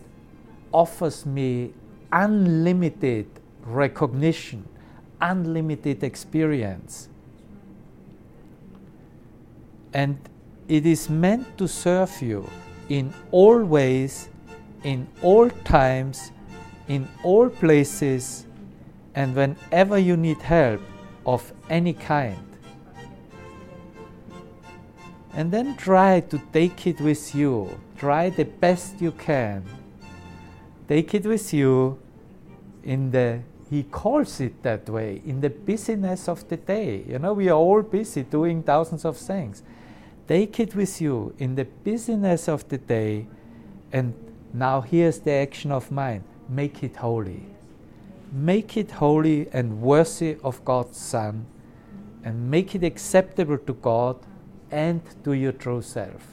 offers 0.72 1.26
me 1.26 1.74
unlimited 2.12 3.28
recognition, 3.64 4.68
unlimited 5.20 6.04
experience. 6.04 7.08
And 9.94 10.18
it 10.68 10.86
is 10.86 11.10
meant 11.10 11.58
to 11.58 11.68
serve 11.68 12.22
you 12.22 12.50
in 12.90 13.14
all 13.32 13.64
ways, 13.64 14.30
in 14.84 15.08
all 15.22 15.50
times, 15.50 16.32
in 16.88 17.08
all 17.24 17.50
places, 17.50 18.46
and 19.14 19.36
whenever 19.36 19.98
you 19.98 20.18
need 20.18 20.42
help 20.42 20.82
of 21.26 21.54
any 21.70 21.94
kind. 21.94 22.51
And 25.34 25.52
then 25.52 25.78
try 25.78 26.20
to 26.20 26.42
take 26.52 26.88
it 26.88 27.00
with 27.00 27.34
you. 27.34 27.80
Try 27.98 28.30
the 28.30 28.46
best 28.46 29.02
you 29.02 29.12
can 29.12 29.64
Take 30.92 31.14
it 31.14 31.26
with 31.26 31.54
you 31.54 31.98
in 32.84 33.12
the, 33.12 33.40
he 33.70 33.84
calls 33.84 34.42
it 34.42 34.62
that 34.64 34.90
way, 34.90 35.22
in 35.26 35.40
the 35.40 35.50
busyness 35.50 36.28
of 36.28 36.46
the 36.50 36.58
day. 36.58 37.06
You 37.08 37.18
know, 37.18 37.32
we 37.32 37.48
are 37.48 37.58
all 37.58 37.82
busy 37.82 38.24
doing 38.24 38.62
thousands 38.62 39.06
of 39.06 39.16
things. 39.16 39.64
Take 40.28 40.60
it 40.60 40.76
with 40.76 41.00
you 41.00 41.34
in 41.38 41.56
the 41.56 41.64
busyness 41.64 42.50
of 42.50 42.68
the 42.68 42.78
day, 42.78 43.26
and 43.94 44.14
now 44.54 44.82
here's 44.82 45.20
the 45.20 45.32
action 45.32 45.72
of 45.72 45.90
mind 45.92 46.26
make 46.50 46.84
it 46.84 46.98
holy. 46.98 47.46
Make 48.34 48.76
it 48.76 48.92
holy 48.92 49.48
and 49.54 49.82
worthy 49.82 50.36
of 50.44 50.66
God's 50.66 50.98
Son, 50.98 51.46
and 52.26 52.52
make 52.52 52.76
it 52.76 52.84
acceptable 52.84 53.60
to 53.60 53.74
God 53.76 54.18
and 54.72 55.02
to 55.24 55.34
your 55.34 55.52
true 55.52 55.82
self. 55.82 56.28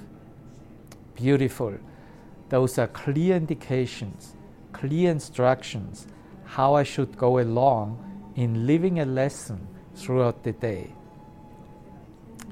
Beautiful. 1.14 1.74
Those 2.48 2.78
are 2.78 2.86
clear 2.86 3.36
indications 3.36 4.34
clear 4.72 5.10
instructions 5.10 6.06
how 6.44 6.74
I 6.74 6.82
should 6.82 7.16
go 7.16 7.38
along 7.38 7.98
in 8.36 8.66
living 8.66 9.00
a 9.00 9.04
lesson 9.04 9.66
throughout 9.94 10.44
the 10.44 10.52
day. 10.52 10.94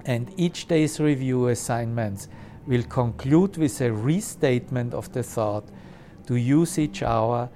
And 0.04 0.32
each 0.36 0.66
day's 0.66 1.00
review 1.00 1.48
assignments 1.48 2.28
will 2.66 2.82
conclude 2.84 3.56
with 3.56 3.80
a 3.80 3.92
restatement 3.92 4.94
of 4.94 5.12
the 5.12 5.22
thought 5.22 5.64
to 6.26 6.36
use 6.36 6.78
each 6.78 7.02
hour 7.02 7.48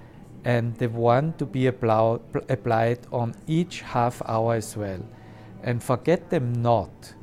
and 0.44 0.74
the 0.76 0.88
one 0.88 1.34
to 1.34 1.44
be 1.44 1.66
applied 1.66 3.00
on 3.12 3.34
each 3.46 3.82
half 3.82 4.22
hour 4.24 4.54
as 4.54 4.76
well. 4.76 5.00
And 5.62 5.82
forget 5.82 6.30
them 6.30 6.62
not. 6.62 7.14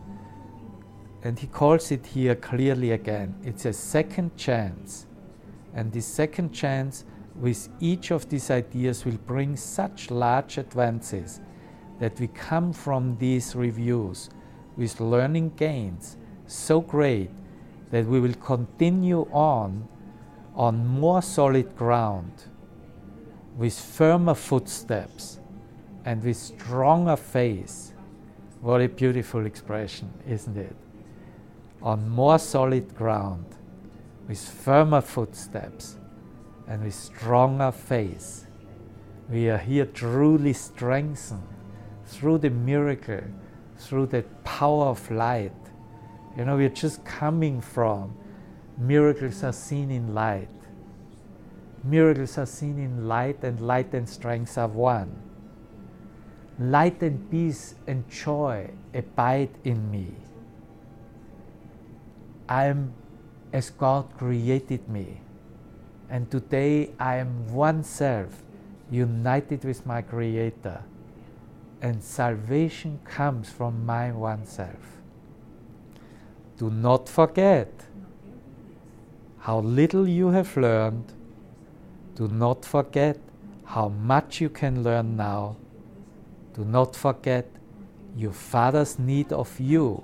And 1.24 1.38
he 1.40 1.48
calls 1.48 1.92
it 1.92 2.06
here 2.06 2.36
clearly 2.36 2.92
again 2.92 3.36
it's 3.44 3.66
a 3.66 3.74
second 3.74 4.38
chance. 4.38 5.06
And 5.74 5.92
this 5.92 6.06
second 6.06 6.52
chance 6.54 7.06
with 7.36 7.70
each 7.80 8.12
of 8.12 8.30
these 8.30 8.50
ideas 8.50 9.06
will 9.06 9.20
bring 9.26 9.56
such 9.56 10.10
large 10.10 10.58
advances 10.58 11.40
that 12.00 12.20
we 12.20 12.28
come 12.28 12.74
from 12.74 13.18
these 13.18 13.56
reviews 13.56 14.30
with 14.76 15.00
learning 15.00 15.54
gains 15.56 16.18
so 16.46 16.82
great 16.82 17.30
that 17.92 18.06
we 18.06 18.20
will 18.20 18.34
continue 18.36 19.28
on 19.32 19.88
on 20.56 20.86
more 20.86 21.22
solid 21.22 21.76
ground 21.76 22.32
with 23.58 23.78
firmer 23.80 24.34
footsteps 24.34 25.40
and 26.06 26.24
with 26.24 26.38
stronger 26.38 27.16
faith. 27.16 27.94
What 28.62 28.82
a 28.82 28.88
beautiful 28.88 29.46
expression, 29.46 30.12
isn't 30.28 30.58
it? 30.58 30.76
On 31.82 32.10
more 32.10 32.40
solid 32.40 32.96
ground 32.96 33.46
with 34.28 34.40
firmer 34.40 35.02
footsteps 35.02 35.98
and 36.68 36.84
with 36.84 36.94
stronger 36.94 37.72
faith. 37.72 38.46
We 39.30 39.50
are 39.50 39.58
here 39.58 39.86
truly 39.86 40.54
strengthened 40.54 41.48
through 42.06 42.40
the 42.40 42.50
miracle, 42.50 43.24
through 43.78 44.08
the 44.08 44.24
power 44.44 44.88
of 44.88 45.10
light. 45.12 45.52
You 46.38 46.46
know, 46.46 46.58
we're 46.58 46.70
just 46.70 47.04
coming 47.06 47.62
from 47.62 48.16
miracles 48.78 49.44
are 49.44 49.54
seen 49.54 49.92
in 49.92 50.14
light. 50.14 50.50
Miracles 51.84 52.38
are 52.38 52.46
seen 52.46 52.78
in 52.80 53.08
light, 53.08 53.44
and 53.44 53.60
light 53.62 53.94
and 53.94 54.08
strength 54.08 54.58
are 54.58 54.68
one. 54.68 55.16
Light 56.60 57.02
and 57.02 57.30
peace 57.30 57.76
and 57.86 58.08
joy 58.10 58.70
abide 58.94 59.50
in 59.64 59.90
me. 59.92 60.14
I'm 62.50 62.94
as 63.52 63.70
God 63.70 64.06
created 64.18 64.88
me. 64.88 65.22
And 66.10 66.32
today 66.32 66.92
I 67.00 67.18
am 67.18 67.52
one 67.54 67.84
self, 67.84 68.44
united 68.90 69.66
with 69.66 69.86
my 69.86 70.02
Creator. 70.02 70.84
And 71.82 72.02
salvation 72.02 73.00
comes 73.04 73.50
from 73.50 73.86
my 73.86 74.12
one 74.12 74.46
self. 74.46 75.02
Do 76.58 76.70
not 76.70 77.10
forget 77.10 77.72
how 79.40 79.60
little 79.60 80.08
you 80.08 80.30
have 80.30 80.58
learned. 80.58 81.14
Do 82.16 82.28
not 82.28 82.66
forget 82.66 83.20
how 83.66 83.90
much 83.90 84.42
you 84.42 84.50
can 84.50 84.82
learn 84.82 85.18
now. 85.18 85.58
Do 86.56 86.64
not 86.66 86.96
forget 86.96 87.52
your 88.16 88.34
Father's 88.34 88.98
need 88.98 89.32
of 89.32 89.60
you 89.60 90.04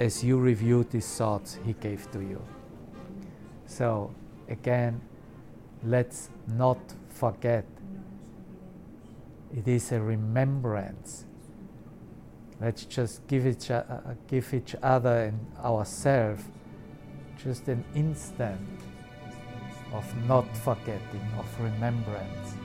as 0.00 0.24
you 0.24 0.38
review 0.38 0.82
these 0.82 1.06
thoughts 1.16 1.58
He 1.64 1.74
gave 1.74 2.10
to 2.12 2.20
you. 2.20 2.42
So, 3.66 4.12
again, 4.48 5.00
let's 5.84 6.30
not 6.48 6.78
forget. 7.10 7.66
It 9.54 9.68
is 9.68 9.92
a 9.92 10.00
remembrance. 10.00 11.26
Let's 12.60 12.84
just 12.84 13.26
give 13.26 13.46
each, 13.46 13.70
uh, 13.70 13.84
give 14.26 14.52
each 14.54 14.74
other 14.82 15.24
and 15.24 15.46
ourselves 15.62 16.44
just 17.42 17.68
an 17.68 17.84
instant 17.94 18.60
of 19.92 20.04
not 20.26 20.56
forgetting, 20.56 21.26
of 21.38 21.60
remembrance. 21.60 22.59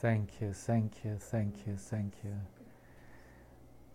Thank 0.00 0.40
you, 0.40 0.54
thank 0.54 1.04
you, 1.04 1.16
thank 1.18 1.66
you, 1.66 1.76
thank 1.76 2.14
you. 2.24 2.34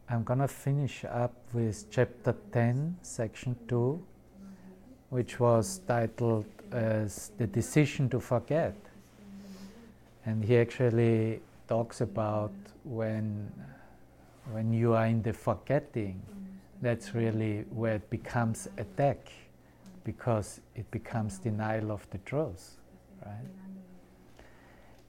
I'm 0.08 0.24
going 0.24 0.38
to 0.38 0.48
finish 0.48 1.04
up 1.04 1.34
with 1.52 1.90
chapter 1.90 2.36
10, 2.52 2.98
section 3.02 3.56
2, 3.68 4.00
which 5.10 5.40
was 5.40 5.82
titled 5.88 6.46
as 6.72 7.32
The 7.40 7.48
Decision 7.48 8.08
to 8.10 8.20
Forget. 8.20 8.76
And 10.28 10.46
he 10.46 10.60
actually 10.60 11.42
talks 11.68 12.02
about 12.02 12.54
when, 12.84 13.52
when 14.52 14.72
you 14.72 14.94
are 14.94 15.08
in 15.08 15.24
the 15.24 15.34
forgetting, 15.34 16.22
that's 16.84 17.16
really 17.16 17.66
where 17.72 17.96
it 17.96 18.08
becomes 18.12 18.68
attack 18.78 19.32
because 20.04 20.62
it 20.76 20.92
becomes 20.92 21.40
denial 21.40 21.92
of 21.92 22.08
the 22.12 22.20
truth, 22.20 22.76
right? 23.26 23.65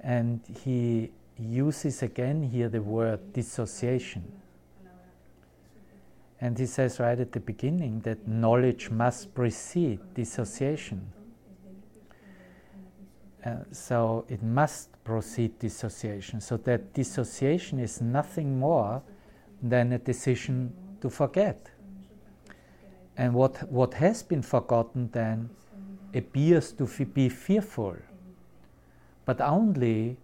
And 0.00 0.40
he 0.64 1.10
uses 1.38 2.02
again 2.02 2.42
here 2.42 2.68
the 2.68 2.82
word 2.82 3.32
dissociation. 3.32 4.24
And 6.40 6.58
he 6.58 6.66
says 6.66 7.00
right 7.00 7.18
at 7.18 7.32
the 7.32 7.40
beginning 7.40 8.00
that 8.00 8.28
knowledge 8.28 8.90
must 8.90 9.34
precede 9.34 10.00
dissociation. 10.14 11.12
Uh, 13.44 13.56
so 13.70 14.24
it 14.28 14.42
must 14.42 14.88
precede 15.04 15.58
dissociation. 15.58 16.40
So 16.40 16.56
that 16.58 16.92
dissociation 16.92 17.78
is 17.78 18.00
nothing 18.00 18.58
more 18.58 19.02
than 19.62 19.92
a 19.92 19.98
decision 19.98 20.72
to 21.00 21.08
forget. 21.08 21.70
And 23.16 23.32
what, 23.32 23.70
what 23.70 23.94
has 23.94 24.22
been 24.22 24.42
forgotten 24.42 25.08
then 25.12 25.48
appears 26.12 26.72
to 26.72 26.84
f- 26.84 27.06
be 27.14 27.28
fearful 27.28 27.96
but 29.26 29.40
only 29.42 30.16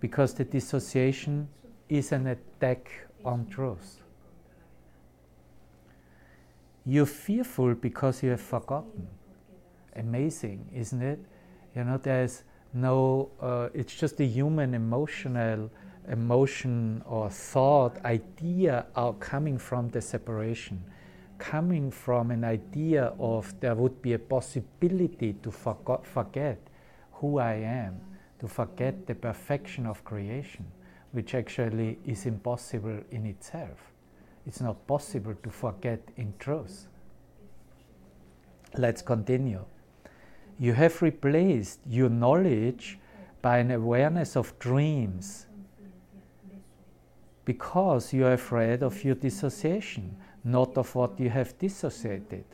because 0.00 0.32
the 0.34 0.44
dissociation 0.44 1.48
is 1.90 2.12
an 2.12 2.28
attack 2.28 2.90
on 3.24 3.46
truth. 3.48 4.00
You're 6.86 7.06
fearful 7.06 7.74
because 7.74 8.22
you 8.22 8.30
have 8.30 8.40
forgotten. 8.40 9.06
Amazing, 9.96 10.66
isn't 10.74 11.02
it? 11.02 11.18
You 11.76 11.84
know, 11.84 11.98
there's 11.98 12.44
no, 12.72 13.30
uh, 13.40 13.68
it's 13.74 13.94
just 13.94 14.20
a 14.20 14.24
human 14.24 14.74
emotional 14.74 15.70
emotion 16.10 17.02
or 17.06 17.30
thought, 17.30 18.04
idea 18.04 18.86
are 18.94 19.14
coming 19.14 19.58
from 19.58 19.88
the 19.90 20.00
separation. 20.00 20.82
coming 21.38 21.90
from 21.90 22.30
an 22.30 22.44
idea 22.44 23.12
of 23.18 23.52
there 23.60 23.74
would 23.74 24.00
be 24.00 24.12
a 24.12 24.18
possibility 24.18 25.34
to 25.42 25.50
forget 25.50 26.58
who 27.12 27.38
I 27.38 27.54
am, 27.54 28.00
to 28.40 28.48
forget 28.48 29.06
the 29.06 29.14
perfection 29.14 29.86
of 29.86 30.04
creation, 30.04 30.66
which 31.12 31.34
actually 31.34 31.98
is 32.04 32.26
impossible 32.26 33.00
in 33.10 33.26
itself. 33.26 33.92
It's 34.46 34.60
not 34.60 34.86
possible 34.86 35.34
to 35.42 35.50
forget 35.50 36.00
in 36.16 36.34
truth. 36.38 36.88
Let's 38.76 39.02
continue. 39.02 39.64
You 40.58 40.72
have 40.74 41.00
replaced 41.02 41.80
your 41.88 42.08
knowledge 42.08 42.98
by 43.40 43.58
an 43.58 43.70
awareness 43.70 44.36
of 44.36 44.58
dreams 44.58 45.46
because 47.44 48.12
you 48.12 48.26
are 48.26 48.32
afraid 48.32 48.82
of 48.82 49.04
your 49.04 49.14
dissociation, 49.14 50.16
not 50.42 50.76
of 50.76 50.94
what 50.94 51.18
you 51.20 51.30
have 51.30 51.56
dissociated. 51.58 52.44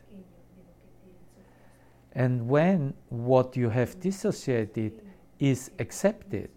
And 2.13 2.49
when 2.49 2.93
what 3.09 3.55
you 3.55 3.69
have 3.69 3.99
dissociated 3.99 5.01
is 5.41 5.71
accepted, 5.79 6.49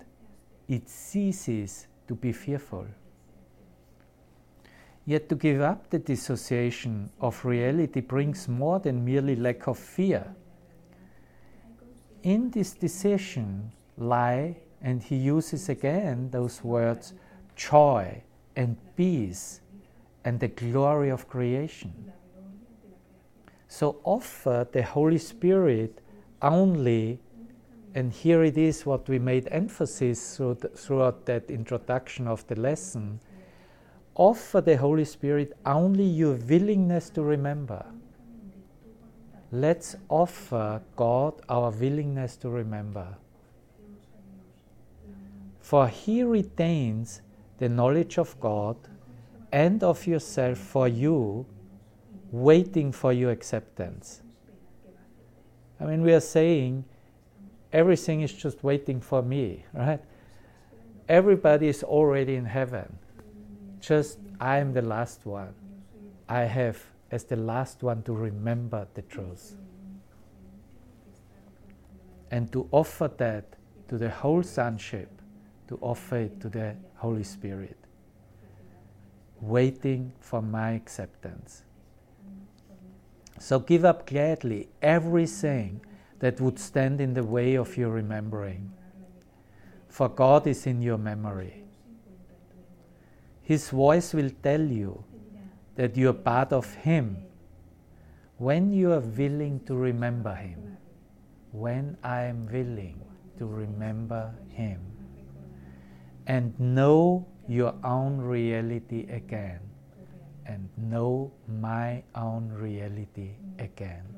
it 0.68 0.89
ceases 0.89 1.89
to 2.07 2.14
be 2.14 2.32
fearful. 2.32 2.87
Yet 5.07 5.28
to 5.30 5.35
give 5.35 5.61
up 5.61 5.91
the 5.91 5.99
dissociation 5.99 7.11
of 7.20 7.45
reality 7.45 8.01
brings 8.01 8.47
more 8.47 8.78
than 8.78 9.05
merely 9.05 9.37
lack 9.37 9.66
of 9.66 9.78
fear. 9.78 10.35
In 12.22 12.51
this 12.51 12.72
decision 12.72 13.72
lie, 13.97 14.59
and 14.82 15.03
he 15.03 15.16
uses 15.16 15.70
again 15.70 16.28
those 16.30 16.62
words, 16.62 17.14
joy 17.57 18.22
and 18.55 18.76
peace 18.97 19.61
and 20.26 20.41
the 20.41 20.49
glory 20.49 21.11
of 21.11 21.26
creation. 21.26 22.12
So 23.68 23.97
offer 24.05 24.66
the 24.70 24.82
Holy 24.82 25.18
Spirit 25.18 26.01
only, 26.43 27.18
and 27.95 28.12
here 28.12 28.42
it 28.42 28.59
is 28.59 28.84
what 28.84 29.09
we 29.09 29.18
made 29.18 29.49
emphasis 29.51 30.36
through 30.36 30.55
the, 30.55 30.68
throughout 30.68 31.26
that 31.26 31.49
introduction 31.49 32.26
of 32.26 32.47
the 32.49 32.57
lesson 32.57 33.20
offer 34.16 34.61
the 34.61 34.76
Holy 34.76 35.05
Spirit 35.05 35.53
only 35.64 36.05
your 36.05 36.34
willingness 36.34 37.11
to 37.11 37.22
remember. 37.22 37.84
Let's 39.51 39.97
offer 40.09 40.82
God 40.97 41.34
our 41.49 41.70
willingness 41.70 42.36
to 42.38 42.51
remember. 42.51 43.16
For 45.61 45.88
He 45.88 46.22
retains 46.22 47.22
the 47.59 47.68
knowledge 47.68 48.18
of 48.18 48.38
God 48.40 48.76
and 49.53 49.82
of 49.82 50.07
yourself 50.07 50.59
for 50.59 50.88
you, 50.88 51.47
waiting 52.32 52.90
for 52.90 53.12
your 53.12 53.30
acceptance. 53.30 54.20
I 55.80 55.84
mean, 55.84 56.03
we 56.03 56.12
are 56.12 56.20
saying 56.20 56.84
everything 57.74 58.22
is 58.22 58.32
just 58.32 58.64
waiting 58.64 59.00
for 59.00 59.20
me, 59.22 59.64
right? 59.74 60.00
Everybody 61.08 61.68
is 61.68 61.82
already 61.82 62.36
in 62.36 62.46
heaven 62.46 62.98
just 63.84 64.18
I 64.40 64.58
am 64.58 64.72
the 64.72 64.82
last 64.82 65.26
one. 65.26 65.54
I 66.28 66.42
have 66.42 66.82
as 67.10 67.24
the 67.24 67.36
last 67.36 67.82
one 67.82 68.02
to 68.04 68.12
remember 68.12 68.86
the 68.94 69.02
truth. 69.02 69.56
And 72.30 72.50
to 72.52 72.66
offer 72.72 73.10
that 73.18 73.44
to 73.88 73.98
the 73.98 74.08
whole 74.08 74.42
sonship, 74.42 75.10
to 75.68 75.78
offer 75.80 76.16
it 76.16 76.40
to 76.40 76.48
the 76.48 76.74
Holy 76.96 77.22
Spirit, 77.22 77.76
waiting 79.40 80.12
for 80.20 80.40
my 80.40 80.72
acceptance. 80.72 81.62
So 83.38 83.60
give 83.60 83.84
up 83.84 84.06
gladly 84.06 84.68
everything 84.80 85.84
that 86.20 86.40
would 86.40 86.58
stand 86.58 87.00
in 87.00 87.14
the 87.14 87.24
way 87.24 87.54
of 87.54 87.76
your 87.76 87.90
remembering. 87.90 88.72
For 89.88 90.08
God 90.08 90.46
is 90.46 90.66
in 90.66 90.82
your 90.82 90.98
memory. 90.98 91.64
His 93.42 93.70
voice 93.70 94.14
will 94.14 94.30
tell 94.42 94.60
you 94.60 95.04
that 95.76 95.96
you 95.96 96.08
are 96.08 96.14
part 96.14 96.52
of 96.52 96.72
Him 96.74 97.18
when 98.38 98.72
you 98.72 98.92
are 98.92 99.00
willing 99.00 99.60
to 99.66 99.74
remember 99.74 100.34
Him. 100.34 100.76
When 101.52 101.96
I 102.02 102.22
am 102.22 102.46
willing 102.46 103.04
to 103.38 103.46
remember 103.46 104.34
Him 104.48 104.80
and 106.26 106.58
know 106.58 107.26
your 107.46 107.74
own 107.84 108.18
reality 108.18 109.06
again 109.10 109.60
and 110.46 110.68
know 110.76 111.32
my 111.48 112.02
own 112.14 112.50
reality 112.50 113.36
again. 113.58 114.13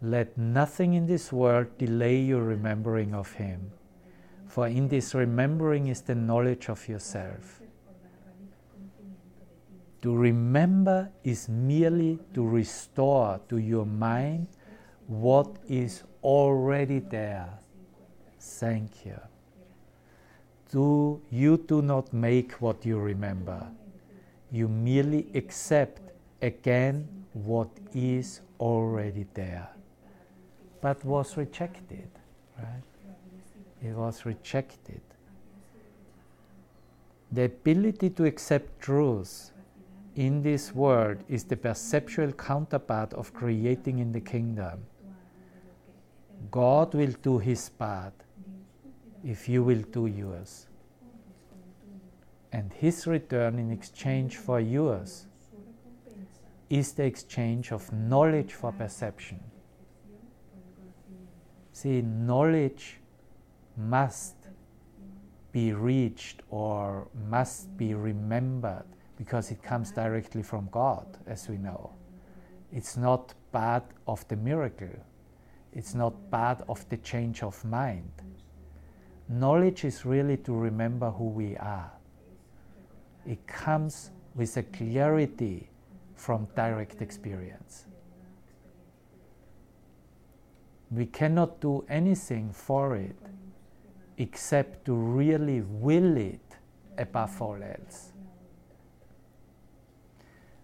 Let 0.00 0.38
nothing 0.38 0.94
in 0.94 1.06
this 1.06 1.32
world 1.32 1.76
delay 1.78 2.20
your 2.20 2.42
remembering 2.42 3.14
of 3.14 3.32
Him 3.32 3.72
for 4.48 4.66
in 4.66 4.88
this 4.88 5.14
remembering 5.14 5.88
is 5.88 6.00
the 6.00 6.14
knowledge 6.14 6.68
of 6.68 6.88
yourself. 6.88 7.60
To 10.02 10.16
remember 10.16 11.10
is 11.22 11.48
merely 11.48 12.18
to 12.34 12.46
restore 12.46 13.40
to 13.48 13.58
your 13.58 13.84
mind 13.84 14.48
what 15.06 15.56
is 15.68 16.02
already 16.22 17.00
there. 17.00 17.48
Thank 18.40 19.04
you. 19.04 19.20
Do, 20.72 21.20
you 21.30 21.58
do 21.58 21.82
not 21.82 22.12
make 22.12 22.52
what 22.52 22.84
you 22.86 22.98
remember. 22.98 23.66
You 24.50 24.68
merely 24.68 25.26
accept 25.34 26.00
again 26.40 27.08
what 27.32 27.68
is 27.94 28.40
already 28.60 29.26
there, 29.34 29.68
but 30.80 31.04
was 31.04 31.36
rejected, 31.36 32.08
right? 32.58 32.82
it 33.82 33.94
was 33.94 34.24
rejected. 34.26 35.00
The 37.30 37.44
ability 37.44 38.10
to 38.10 38.24
accept 38.24 38.80
truth 38.80 39.52
in 40.16 40.42
this 40.42 40.74
world 40.74 41.18
is 41.28 41.44
the 41.44 41.56
perceptual 41.56 42.32
counterpart 42.32 43.12
of 43.12 43.32
creating 43.32 43.98
in 43.98 44.12
the 44.12 44.20
kingdom. 44.20 44.84
God 46.50 46.94
will 46.94 47.12
do 47.22 47.38
his 47.38 47.68
part 47.68 48.14
if 49.24 49.48
you 49.48 49.62
will 49.62 49.82
do 49.92 50.06
yours. 50.06 50.66
And 52.52 52.72
his 52.72 53.06
return 53.06 53.58
in 53.58 53.70
exchange 53.70 54.36
for 54.36 54.58
yours 54.58 55.26
is 56.70 56.92
the 56.92 57.04
exchange 57.04 57.72
of 57.72 57.92
knowledge 57.92 58.54
for 58.54 58.72
perception. 58.72 59.40
See, 61.80 62.02
knowledge 62.02 62.98
must 63.76 64.34
be 65.52 65.72
reached 65.72 66.42
or 66.50 67.06
must 67.30 67.76
be 67.76 67.94
remembered 67.94 68.82
because 69.16 69.52
it 69.52 69.62
comes 69.62 69.92
directly 69.92 70.42
from 70.42 70.68
God, 70.72 71.06
as 71.28 71.48
we 71.48 71.56
know. 71.56 71.92
It's 72.72 72.96
not 72.96 73.32
part 73.52 73.84
of 74.08 74.26
the 74.26 74.34
miracle, 74.34 74.98
it's 75.72 75.94
not 75.94 76.14
part 76.32 76.62
of 76.68 76.84
the 76.88 76.96
change 76.96 77.44
of 77.44 77.64
mind. 77.64 78.10
Knowledge 79.28 79.84
is 79.84 80.04
really 80.04 80.38
to 80.38 80.52
remember 80.52 81.12
who 81.12 81.28
we 81.28 81.56
are. 81.58 81.92
It 83.24 83.46
comes 83.46 84.10
with 84.34 84.56
a 84.56 84.64
clarity 84.64 85.70
from 86.16 86.48
direct 86.56 87.02
experience. 87.02 87.84
We 90.90 91.06
cannot 91.06 91.60
do 91.60 91.84
anything 91.88 92.52
for 92.52 92.96
it 92.96 93.16
except 94.16 94.84
to 94.86 94.94
really 94.94 95.60
will 95.60 96.16
it 96.16 96.40
above 96.96 97.40
all 97.40 97.62
else. 97.62 98.12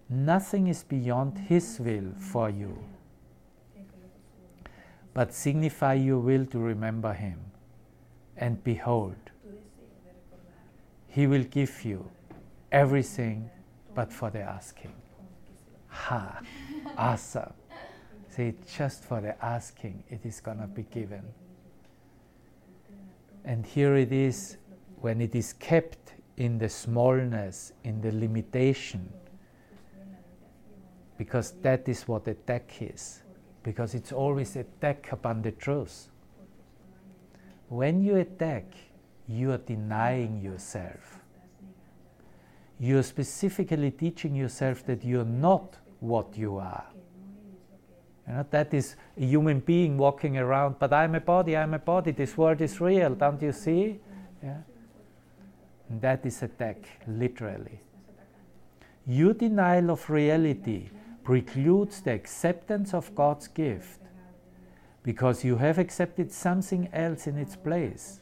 Nothing 0.09 0.67
is 0.67 0.83
beyond 0.83 1.37
His 1.37 1.79
will 1.79 2.11
for 2.19 2.49
you, 2.49 2.77
but 5.13 5.33
signify 5.33 5.93
your 5.93 6.19
will 6.19 6.45
to 6.47 6.59
remember 6.59 7.13
Him. 7.13 7.39
And 8.37 8.63
behold, 8.63 9.15
He 11.07 11.27
will 11.27 11.43
give 11.43 11.85
you 11.85 12.09
everything 12.71 13.49
but 13.93 14.11
for 14.11 14.29
the 14.29 14.41
asking. 14.41 14.93
Ha! 15.87 16.41
Awesome. 16.97 17.53
See, 18.35 18.53
just 18.75 19.05
for 19.05 19.21
the 19.21 19.43
asking, 19.45 20.03
it 20.09 20.25
is 20.25 20.41
going 20.41 20.59
to 20.59 20.67
be 20.67 20.83
given. 20.83 21.23
And 23.45 23.65
here 23.65 23.95
it 23.95 24.11
is 24.11 24.57
when 24.99 25.21
it 25.21 25.35
is 25.35 25.53
kept 25.53 26.15
in 26.35 26.57
the 26.57 26.67
smallness, 26.67 27.71
in 27.85 28.01
the 28.01 28.11
limitation, 28.11 29.09
because 31.17 31.51
that 31.61 31.87
is 31.87 32.07
what 32.09 32.27
attack 32.27 32.81
is, 32.81 33.21
because 33.63 33.95
it's 33.95 34.11
always 34.11 34.57
attack 34.57 35.13
upon 35.13 35.41
the 35.41 35.51
truth. 35.51 36.09
When 37.69 38.03
you 38.03 38.17
attack, 38.17 38.65
you 39.29 39.51
are 39.51 39.59
denying 39.59 40.41
yourself. 40.41 41.21
you're 42.79 43.03
specifically 43.03 43.91
teaching 43.91 44.35
yourself 44.35 44.85
that 44.85 45.03
you're 45.05 45.25
not 45.25 45.77
what 45.99 46.37
you 46.37 46.57
are. 46.57 46.85
You 48.27 48.33
know, 48.33 48.45
that 48.49 48.73
is 48.73 48.95
a 49.17 49.25
human 49.25 49.59
being 49.59 49.97
walking 49.97 50.37
around, 50.37 50.77
but 50.79 50.91
I'm 50.91 51.15
a 51.15 51.19
body, 51.19 51.55
I'm 51.55 51.73
a 51.73 51.79
body, 51.79 52.11
this 52.11 52.37
world 52.37 52.61
is 52.61 52.81
real, 52.81 53.13
don't 53.13 53.41
you 53.41 53.51
see? 53.51 53.99
Yeah? 54.43 54.57
And 55.89 56.01
that 56.01 56.25
is 56.25 56.41
attack, 56.41 56.77
literally. 57.07 57.79
Your 59.05 59.33
denial 59.33 59.91
of 59.91 60.09
reality 60.09 60.89
precludes 61.23 62.01
the 62.01 62.13
acceptance 62.13 62.93
of 62.93 63.13
God's 63.13 63.47
gift 63.47 63.99
because 65.03 65.43
you 65.43 65.57
have 65.57 65.77
accepted 65.77 66.31
something 66.31 66.89
else 66.91 67.27
in 67.27 67.37
its 67.37 67.55
place. 67.55 68.19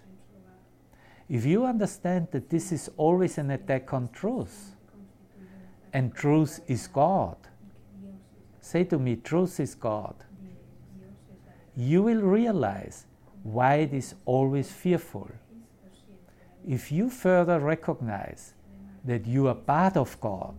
If 1.30 1.46
you 1.46 1.66
understand 1.66 2.28
that 2.32 2.50
this 2.50 2.74
is 2.74 2.90
always 2.98 3.38
an 3.38 3.52
attack 3.52 3.94
on 3.94 4.10
truth, 4.10 4.76
and 5.94 6.14
truth 6.14 6.60
is 6.68 6.88
God, 6.88 7.38
say 8.64 8.86
to 8.86 8.98
me, 8.98 9.18
truth 9.18 9.60
is 9.60 9.76
God, 9.76 10.16
you 11.76 12.02
will 12.02 12.22
realize 12.22 13.06
why 13.44 13.76
it 13.76 13.94
is 13.94 14.16
always 14.26 14.72
fearful. 14.72 15.30
If 16.66 16.90
you 16.92 17.10
further 17.10 17.60
recognize 17.60 18.54
that 19.04 19.28
you 19.28 19.50
are 19.50 19.56
part 19.56 19.98
of 19.98 20.18
God, 20.22 20.56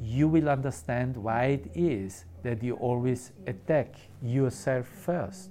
you 0.00 0.28
will 0.28 0.48
understand 0.48 1.14
why 1.14 1.44
it 1.44 1.70
is 1.74 2.24
that 2.42 2.62
you 2.62 2.74
always 2.76 3.32
attack 3.46 3.96
yourself 4.22 4.86
first. 4.86 5.50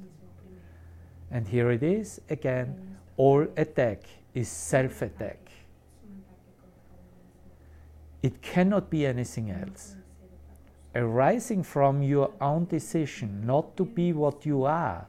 And 1.30 1.48
here 1.48 1.70
it 1.70 1.84
is 1.84 2.20
again 2.32 2.98
all 3.16 3.46
attack 3.58 4.02
is 4.34 4.48
self 4.48 5.04
attack. 5.04 5.52
It 8.24 8.42
cannot 8.42 8.90
be 8.90 9.06
anything 9.06 9.52
else. 9.52 9.96
Arising 10.96 11.64
from 11.64 12.02
your 12.02 12.32
own 12.40 12.66
decision 12.66 13.46
not 13.46 13.76
to 13.76 13.86
be 13.86 14.14
what 14.14 14.46
you 14.46 14.64
are, 14.64 15.08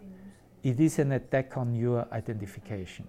it 0.62 0.80
is 0.80 0.98
an 0.98 1.12
attack 1.12 1.56
on 1.56 1.74
your 1.74 2.06
identification. 2.12 3.06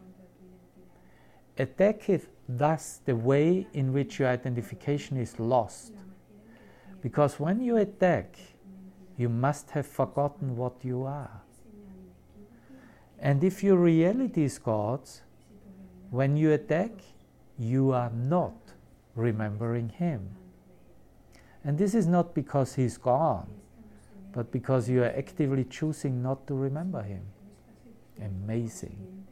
Attack 1.57 2.09
is 2.09 2.27
thus 2.47 3.01
the 3.03 3.15
way 3.15 3.65
in 3.73 3.91
which 3.91 4.19
your 4.19 4.29
identification 4.29 5.17
is 5.17 5.39
lost 5.39 5.93
because 7.01 7.39
when 7.39 7.61
you 7.61 7.77
attack, 7.77 8.37
you 9.17 9.29
must 9.29 9.71
have 9.71 9.87
forgotten 9.87 10.55
what 10.55 10.75
you 10.83 11.03
are. 11.03 11.41
And 13.19 13.43
if 13.43 13.63
your 13.63 13.77
reality 13.77 14.43
is 14.43 14.59
God's, 14.59 15.21
when 16.11 16.37
you 16.37 16.51
attack, 16.51 16.91
you 17.57 17.91
are 17.91 18.11
not 18.11 18.55
remembering 19.15 19.89
Him. 19.89 20.29
And 21.67 21.77
this 21.77 21.93
is 21.93 22.07
not 22.07 22.33
because 22.33 22.75
He's 22.75 22.97
gone, 22.97 23.49
but 24.31 24.53
because 24.53 24.87
you 24.89 25.03
are 25.03 25.13
actively 25.17 25.65
choosing 25.65 26.23
not 26.23 26.47
to 26.47 26.55
remember 26.55 27.03
Him. 27.03 27.23
Amazing. 28.23 29.25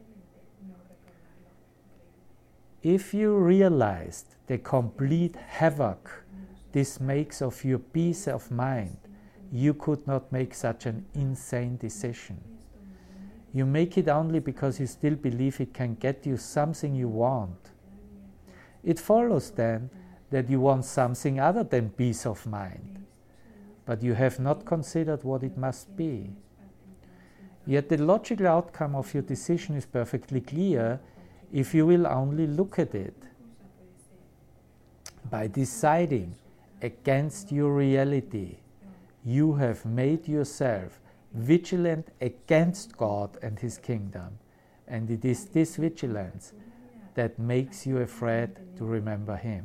If 2.83 3.13
you 3.13 3.37
realized 3.37 4.35
the 4.47 4.57
complete 4.57 5.37
havoc 5.37 6.25
this 6.73 6.99
makes 6.99 7.41
of 7.41 7.63
your 7.63 7.79
peace 7.79 8.27
of 8.27 8.51
mind, 8.51 8.97
you 9.49 9.73
could 9.73 10.05
not 10.05 10.29
make 10.29 10.53
such 10.53 10.85
an 10.85 11.05
insane 11.13 11.77
decision. 11.77 12.43
You 13.53 13.65
make 13.65 13.97
it 13.97 14.09
only 14.09 14.39
because 14.39 14.77
you 14.77 14.87
still 14.87 15.15
believe 15.15 15.61
it 15.61 15.73
can 15.73 15.95
get 15.95 16.25
you 16.25 16.35
something 16.35 16.93
you 16.93 17.07
want. 17.07 17.71
It 18.83 18.99
follows 18.99 19.51
then 19.51 19.89
that 20.35 20.49
you 20.49 20.59
want 20.59 20.83
something 20.83 21.39
other 21.39 21.63
than 21.63 21.89
peace 21.91 22.25
of 22.25 22.45
mind, 22.45 23.05
but 23.85 24.03
you 24.03 24.13
have 24.15 24.37
not 24.37 24.65
considered 24.65 25.23
what 25.23 25.43
it 25.43 25.57
must 25.57 25.95
be. 25.95 26.29
Yet 27.65 27.87
the 27.87 27.95
logical 27.95 28.45
outcome 28.45 28.95
of 28.95 29.13
your 29.13 29.23
decision 29.23 29.77
is 29.77 29.85
perfectly 29.85 30.41
clear 30.41 30.99
if 31.53 31.73
you 31.73 31.85
will 31.85 32.05
only 32.05 32.47
look 32.47 32.77
at 32.79 32.93
it. 32.93 33.15
By 35.31 35.47
deciding 35.47 36.35
against 36.81 37.49
your 37.49 37.73
reality. 37.73 38.57
You 39.23 39.53
have 39.53 39.85
made 39.85 40.27
yourself 40.27 40.99
vigilant 41.33 42.09
against 42.19 42.97
God 42.97 43.37
and 43.41 43.57
His 43.57 43.77
kingdom. 43.77 44.39
And 44.85 45.09
it 45.09 45.23
is 45.23 45.45
this 45.45 45.77
vigilance 45.77 46.51
that 47.13 47.39
makes 47.39 47.87
you 47.87 47.99
afraid 47.99 48.49
to 48.75 48.83
remember 48.83 49.37
Him. 49.37 49.63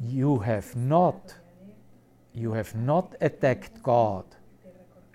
You 0.00 0.38
have 0.38 0.74
not, 0.76 1.34
you 2.32 2.52
have 2.52 2.74
not 2.74 3.14
attacked 3.20 3.82
God, 3.82 4.24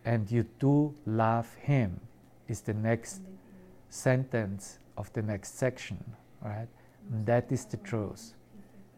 and 0.06 0.30
you 0.30 0.46
do 0.60 0.94
love 1.06 1.54
Him, 1.56 2.00
is 2.48 2.62
the 2.62 2.74
next 2.74 3.22
sentence 3.90 4.80
of 4.98 5.12
the 5.14 5.22
next 5.22 5.58
section, 5.58 6.04
right? 6.42 6.68
And 7.12 7.26
that 7.26 7.52
is 7.52 7.66
the 7.66 7.78
truth. 7.78 8.34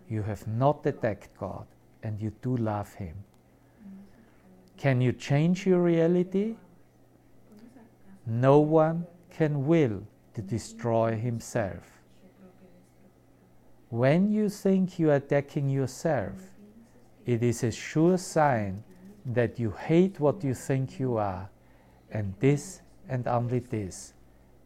You 0.10 0.24
have 0.24 0.48
not 0.48 0.86
attacked 0.86 1.30
God 1.40 1.66
and 2.04 2.22
you 2.22 2.32
do 2.42 2.56
love 2.58 2.94
Him. 2.94 3.16
Can 4.78 5.02
you 5.02 5.12
change 5.12 5.66
your 5.66 5.82
reality? 5.82 6.56
No 8.26 8.60
one 8.60 9.06
can 9.30 9.66
will 9.66 10.04
to 10.34 10.42
destroy 10.42 11.16
himself. 11.16 11.95
When 13.90 14.32
you 14.32 14.50
think 14.50 15.00
you 15.00 15.12
are 15.12 15.16
attacking 15.16 15.70
yourself, 15.70 16.34
it 17.26 17.42
is 17.44 17.64
a 17.64 17.72
sure 17.72 18.18
sign 18.18 18.84
that 19.26 19.60
you 19.60 19.72
hate 19.72 20.20
what 20.20 20.44
you 20.44 20.54
think 20.54 21.00
you 21.00 21.18
are, 21.18 21.50
and 22.12 22.34
this 22.40 22.82
and 23.10 23.28
only 23.28 23.60
this 23.60 24.14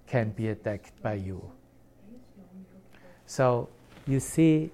can 0.07 0.29
be 0.31 0.49
attacked 0.49 1.01
by 1.01 1.13
you. 1.13 1.41
So, 3.25 3.69
you 4.07 4.19
see, 4.19 4.71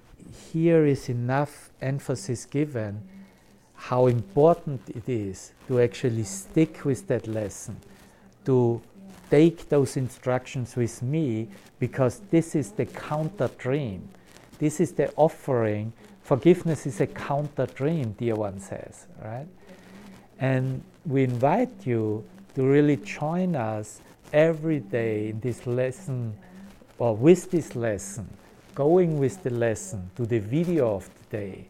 here 0.54 0.86
is 0.86 1.10
enough 1.10 1.70
emphasis 1.82 2.46
given 2.46 3.02
how 3.76 4.08
important 4.08 4.82
it 4.90 5.10
is 5.10 5.52
to 5.68 5.82
actually 5.82 6.24
stick 6.24 6.86
with 6.86 7.08
that 7.08 7.28
lesson, 7.28 7.78
to 8.46 8.82
take 9.30 9.70
those 9.70 9.98
instructions 9.98 10.76
with 10.76 11.02
me, 11.04 11.50
because 11.80 12.22
this 12.32 12.56
is 12.56 12.72
the 12.72 12.86
counter 12.86 13.50
dream. 13.58 14.08
This 14.60 14.80
is 14.80 14.94
the 14.94 15.12
offering. 15.16 15.94
Forgiveness 16.22 16.86
is 16.86 17.02
a 17.02 17.08
counter 17.08 17.66
dream, 17.66 18.14
dear 18.18 18.36
one 18.36 18.60
says, 18.60 19.08
right? 19.24 19.48
And 20.40 20.84
we 21.06 21.24
invite 21.24 21.86
you 21.86 22.24
to 22.56 22.64
really 22.64 22.98
join 22.98 23.56
us 23.56 24.02
every 24.34 24.80
day 24.80 25.30
in 25.30 25.40
this 25.40 25.68
lesson 25.68 26.36
or 26.98 27.16
with 27.16 27.52
this 27.52 27.76
lesson 27.76 28.28
going 28.76 29.18
with 29.18 29.42
the 29.44 29.50
lesson 29.50 30.10
to 30.16 30.26
the 30.26 30.40
video 30.40 30.96
of 30.96 31.10
the 31.18 31.38
day. 31.38 31.68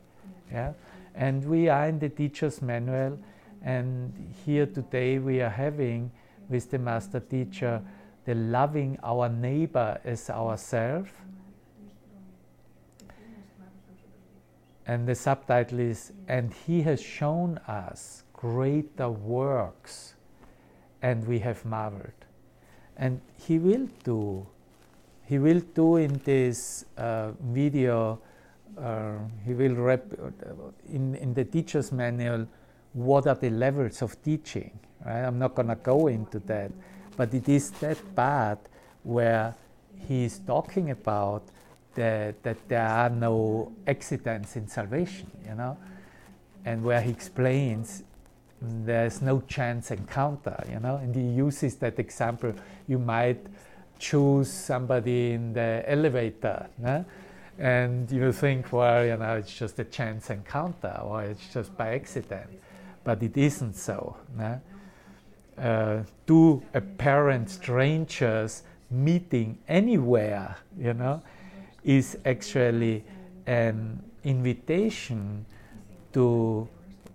Yeah? 0.51 0.73
And 1.13 1.45
we 1.45 1.69
are 1.69 1.87
in 1.87 1.99
the 1.99 2.09
teacher's 2.09 2.61
manual, 2.61 3.17
and 3.61 4.11
here 4.45 4.65
today 4.65 5.19
we 5.19 5.41
are 5.41 5.49
having 5.49 6.11
with 6.49 6.69
the 6.71 6.79
master 6.79 7.19
teacher 7.19 7.81
the 8.25 8.35
loving 8.35 8.97
our 9.03 9.29
neighbor 9.29 9.99
as 10.03 10.29
ourself. 10.29 11.07
And 14.87 15.07
the 15.07 15.15
subtitle 15.15 15.79
is, 15.79 16.11
And 16.27 16.53
He 16.53 16.81
has 16.83 17.01
shown 17.01 17.57
us 17.67 18.23
greater 18.33 19.09
works, 19.09 20.15
and 21.01 21.25
we 21.27 21.39
have 21.39 21.65
marveled. 21.65 22.11
And 22.97 23.21
He 23.37 23.57
will 23.59 23.87
do 24.03 24.47
he 25.27 25.39
will 25.39 25.61
do 25.73 25.97
in 25.97 26.21
this 26.23 26.85
uh, 26.97 27.31
video, 27.41 28.19
uh, 28.79 29.13
he 29.43 29.53
will 29.53 29.75
rep 29.75 30.05
in, 30.87 31.15
in 31.15 31.33
the 31.33 31.43
teacher's 31.43 31.91
manual 31.91 32.47
what 32.93 33.27
are 33.27 33.35
the 33.35 33.49
levels 33.49 34.01
of 34.01 34.21
teaching. 34.21 34.79
Right? 35.03 35.23
I'm 35.23 35.39
not 35.39 35.55
going 35.55 35.67
to 35.69 35.75
go 35.75 36.07
into 36.07 36.39
that, 36.41 36.71
but 37.17 37.33
it 37.33 37.49
is 37.49 37.71
that 37.71 37.97
part 38.15 38.59
where 39.03 39.55
he 40.07 40.25
is 40.25 40.39
talking 40.39 40.91
about 40.91 41.43
that, 41.95 42.43
that 42.43 42.57
there 42.67 42.87
are 42.87 43.09
no 43.09 43.71
accidents 43.87 44.55
in 44.55 44.67
salvation, 44.67 45.29
you 45.47 45.55
know, 45.55 45.77
and 46.65 46.83
where 46.83 47.01
he 47.01 47.11
explains 47.11 48.03
there's 48.61 49.21
no 49.21 49.41
chance 49.41 49.91
encounter, 49.91 50.63
you 50.71 50.79
know, 50.79 50.97
and 50.97 51.13
he 51.15 51.21
uses 51.21 51.75
that 51.75 51.99
example. 51.99 52.53
You 52.87 52.99
might 52.99 53.45
choose 53.99 54.51
somebody 54.51 55.33
in 55.33 55.53
the 55.53 55.83
elevator. 55.85 56.67
And 57.57 58.11
you 58.11 58.31
think, 58.31 58.71
well, 58.73 59.05
you 59.05 59.15
know, 59.17 59.37
it's 59.37 59.53
just 59.53 59.79
a 59.79 59.85
chance 59.85 60.29
encounter 60.29 60.99
or 61.03 61.23
it's 61.23 61.53
just 61.53 61.75
by 61.77 61.95
accident. 61.95 62.49
But 63.03 63.23
it 63.23 63.37
isn't 63.37 63.75
so. 63.75 64.17
Uh, 65.57 66.03
two 66.27 66.61
apparent 66.73 67.49
strangers 67.49 68.63
meeting 68.91 69.57
anywhere, 69.67 70.57
you 70.77 70.93
know, 70.93 71.21
is 71.85 72.17
actually 72.25 73.05
an 73.45 74.03
invitation 74.23 75.45
to 76.11 76.67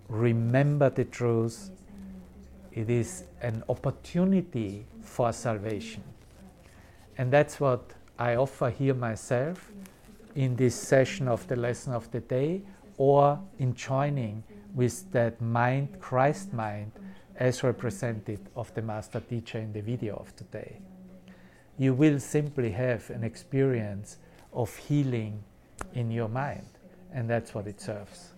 remember 0.07 0.89
the 0.89 1.03
truth. 1.05 1.69
It 2.71 2.89
is 2.89 3.25
an 3.41 3.63
opportunity 3.67 4.85
for 5.01 5.33
salvation. 5.33 6.03
And 7.17 7.31
that's 7.31 7.59
what 7.59 7.93
I 8.17 8.35
offer 8.35 8.69
here 8.69 8.93
myself 8.93 9.71
in 10.35 10.55
this 10.55 10.73
session 10.73 11.27
of 11.27 11.45
the 11.47 11.57
lesson 11.57 11.93
of 11.93 12.09
the 12.11 12.21
day 12.21 12.61
or 12.97 13.39
in 13.59 13.75
joining 13.75 14.43
with 14.73 15.11
that 15.11 15.41
mind, 15.41 15.99
Christ 15.99 16.53
mind, 16.53 16.93
as 17.35 17.61
represented 17.63 18.39
of 18.55 18.73
the 18.73 18.81
master 18.81 19.19
teacher 19.19 19.57
in 19.57 19.73
the 19.73 19.81
video 19.81 20.15
of 20.15 20.33
today. 20.37 20.77
You 21.77 21.93
will 21.93 22.19
simply 22.19 22.71
have 22.71 23.09
an 23.09 23.23
experience 23.23 24.17
of 24.53 24.75
healing 24.75 25.43
in 25.93 26.11
your 26.11 26.27
mind, 26.27 26.67
and 27.13 27.29
that's 27.29 27.53
what 27.53 27.67
it 27.67 27.79
serves. 27.81 28.29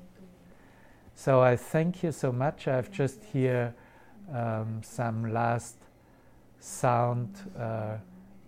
So 1.15 1.41
I 1.41 1.55
thank 1.55 2.03
you 2.03 2.11
so 2.11 2.31
much. 2.31 2.67
I've 2.67 2.91
just 2.91 3.23
here 3.31 3.73
um, 4.33 4.81
some 4.83 5.31
last 5.31 5.77
sound 6.59 7.29
uh, 7.57 7.97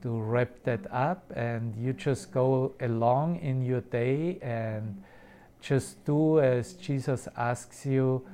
to 0.02 0.20
wrap 0.20 0.50
that 0.64 0.92
up, 0.92 1.32
and 1.36 1.76
you 1.76 1.94
just 1.94 2.32
go 2.32 2.74
along 2.82 3.40
in 3.40 3.62
your 3.62 3.82
day 3.82 4.40
and 4.42 5.04
just 5.62 6.04
do 6.06 6.40
as 6.40 6.74
Jesus 6.74 7.28
asks 7.36 7.86
you 7.86 8.26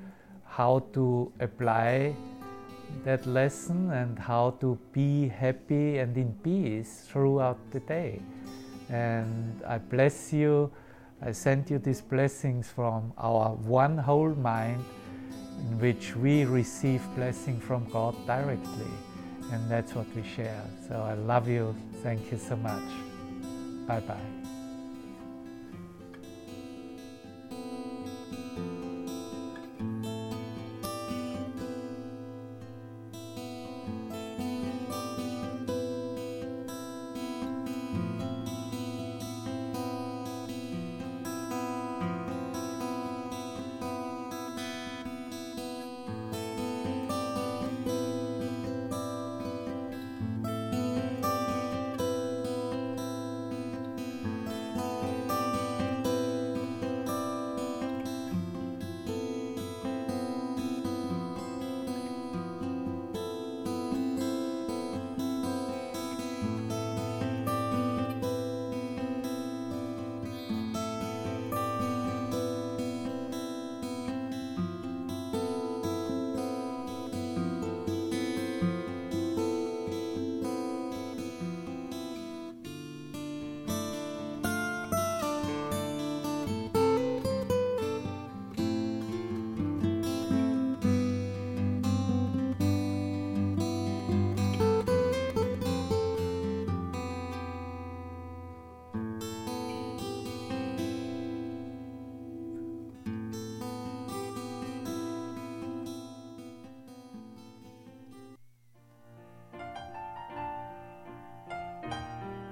how 0.45 0.79
to 0.93 1.31
apply 1.39 2.13
that 3.05 3.25
lesson 3.25 3.89
and 3.91 4.19
how 4.19 4.51
to 4.59 4.77
be 4.91 5.29
happy 5.29 5.99
and 5.99 6.17
in 6.17 6.33
peace 6.43 7.05
throughout 7.09 7.57
the 7.71 7.79
day. 7.79 8.21
And 8.91 9.61
I 9.65 9.77
bless 9.77 10.33
you. 10.33 10.71
I 11.21 11.31
send 11.31 11.69
you 11.69 11.79
these 11.79 12.01
blessings 12.01 12.69
from 12.69 13.13
our 13.17 13.49
one 13.49 13.97
whole 13.97 14.35
mind, 14.35 14.83
in 15.59 15.79
which 15.79 16.15
we 16.15 16.45
receive 16.45 17.01
blessing 17.15 17.59
from 17.59 17.89
God 17.89 18.15
directly. 18.27 18.91
And 19.51 19.69
that's 19.69 19.93
what 19.93 20.07
we 20.15 20.23
share. 20.23 20.63
So 20.87 20.95
I 20.95 21.13
love 21.13 21.47
you. 21.47 21.75
Thank 22.03 22.31
you 22.31 22.37
so 22.37 22.55
much. 22.55 22.83
Bye 23.87 23.99
bye. 24.01 24.40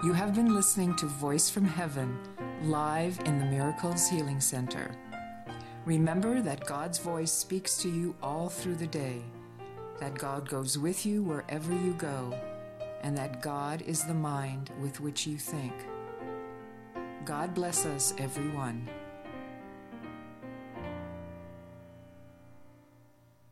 You 0.10 0.16
have 0.16 0.34
been 0.34 0.56
listening 0.56 0.96
to 0.96 1.06
Voice 1.06 1.52
from 1.52 1.66
Heaven 1.66 2.18
live 2.64 3.20
in 3.26 3.38
the 3.38 3.46
Miracles 3.46 4.10
Healing 4.10 4.42
Center. 4.42 4.90
Remember 5.86 6.42
that 6.42 6.66
God's 6.66 6.98
voice 6.98 7.32
speaks 7.32 7.78
to 7.84 7.90
you 7.90 8.16
all 8.24 8.50
through 8.50 8.78
the 8.78 8.88
day, 8.88 9.22
that 10.00 10.16
God 10.16 10.50
goes 10.50 10.80
with 10.80 11.06
you 11.06 11.22
wherever 11.22 11.72
you 11.72 11.94
go, 11.94 12.36
and 13.04 13.16
that 13.20 13.44
God 13.44 13.84
is 13.84 14.04
the 14.04 14.16
mind 14.16 14.72
with 14.82 15.00
which 15.00 15.28
you 15.28 15.38
think. 15.38 15.74
God 17.24 17.54
bless 17.54 17.86
us, 17.86 18.16
everyone. 18.18 18.90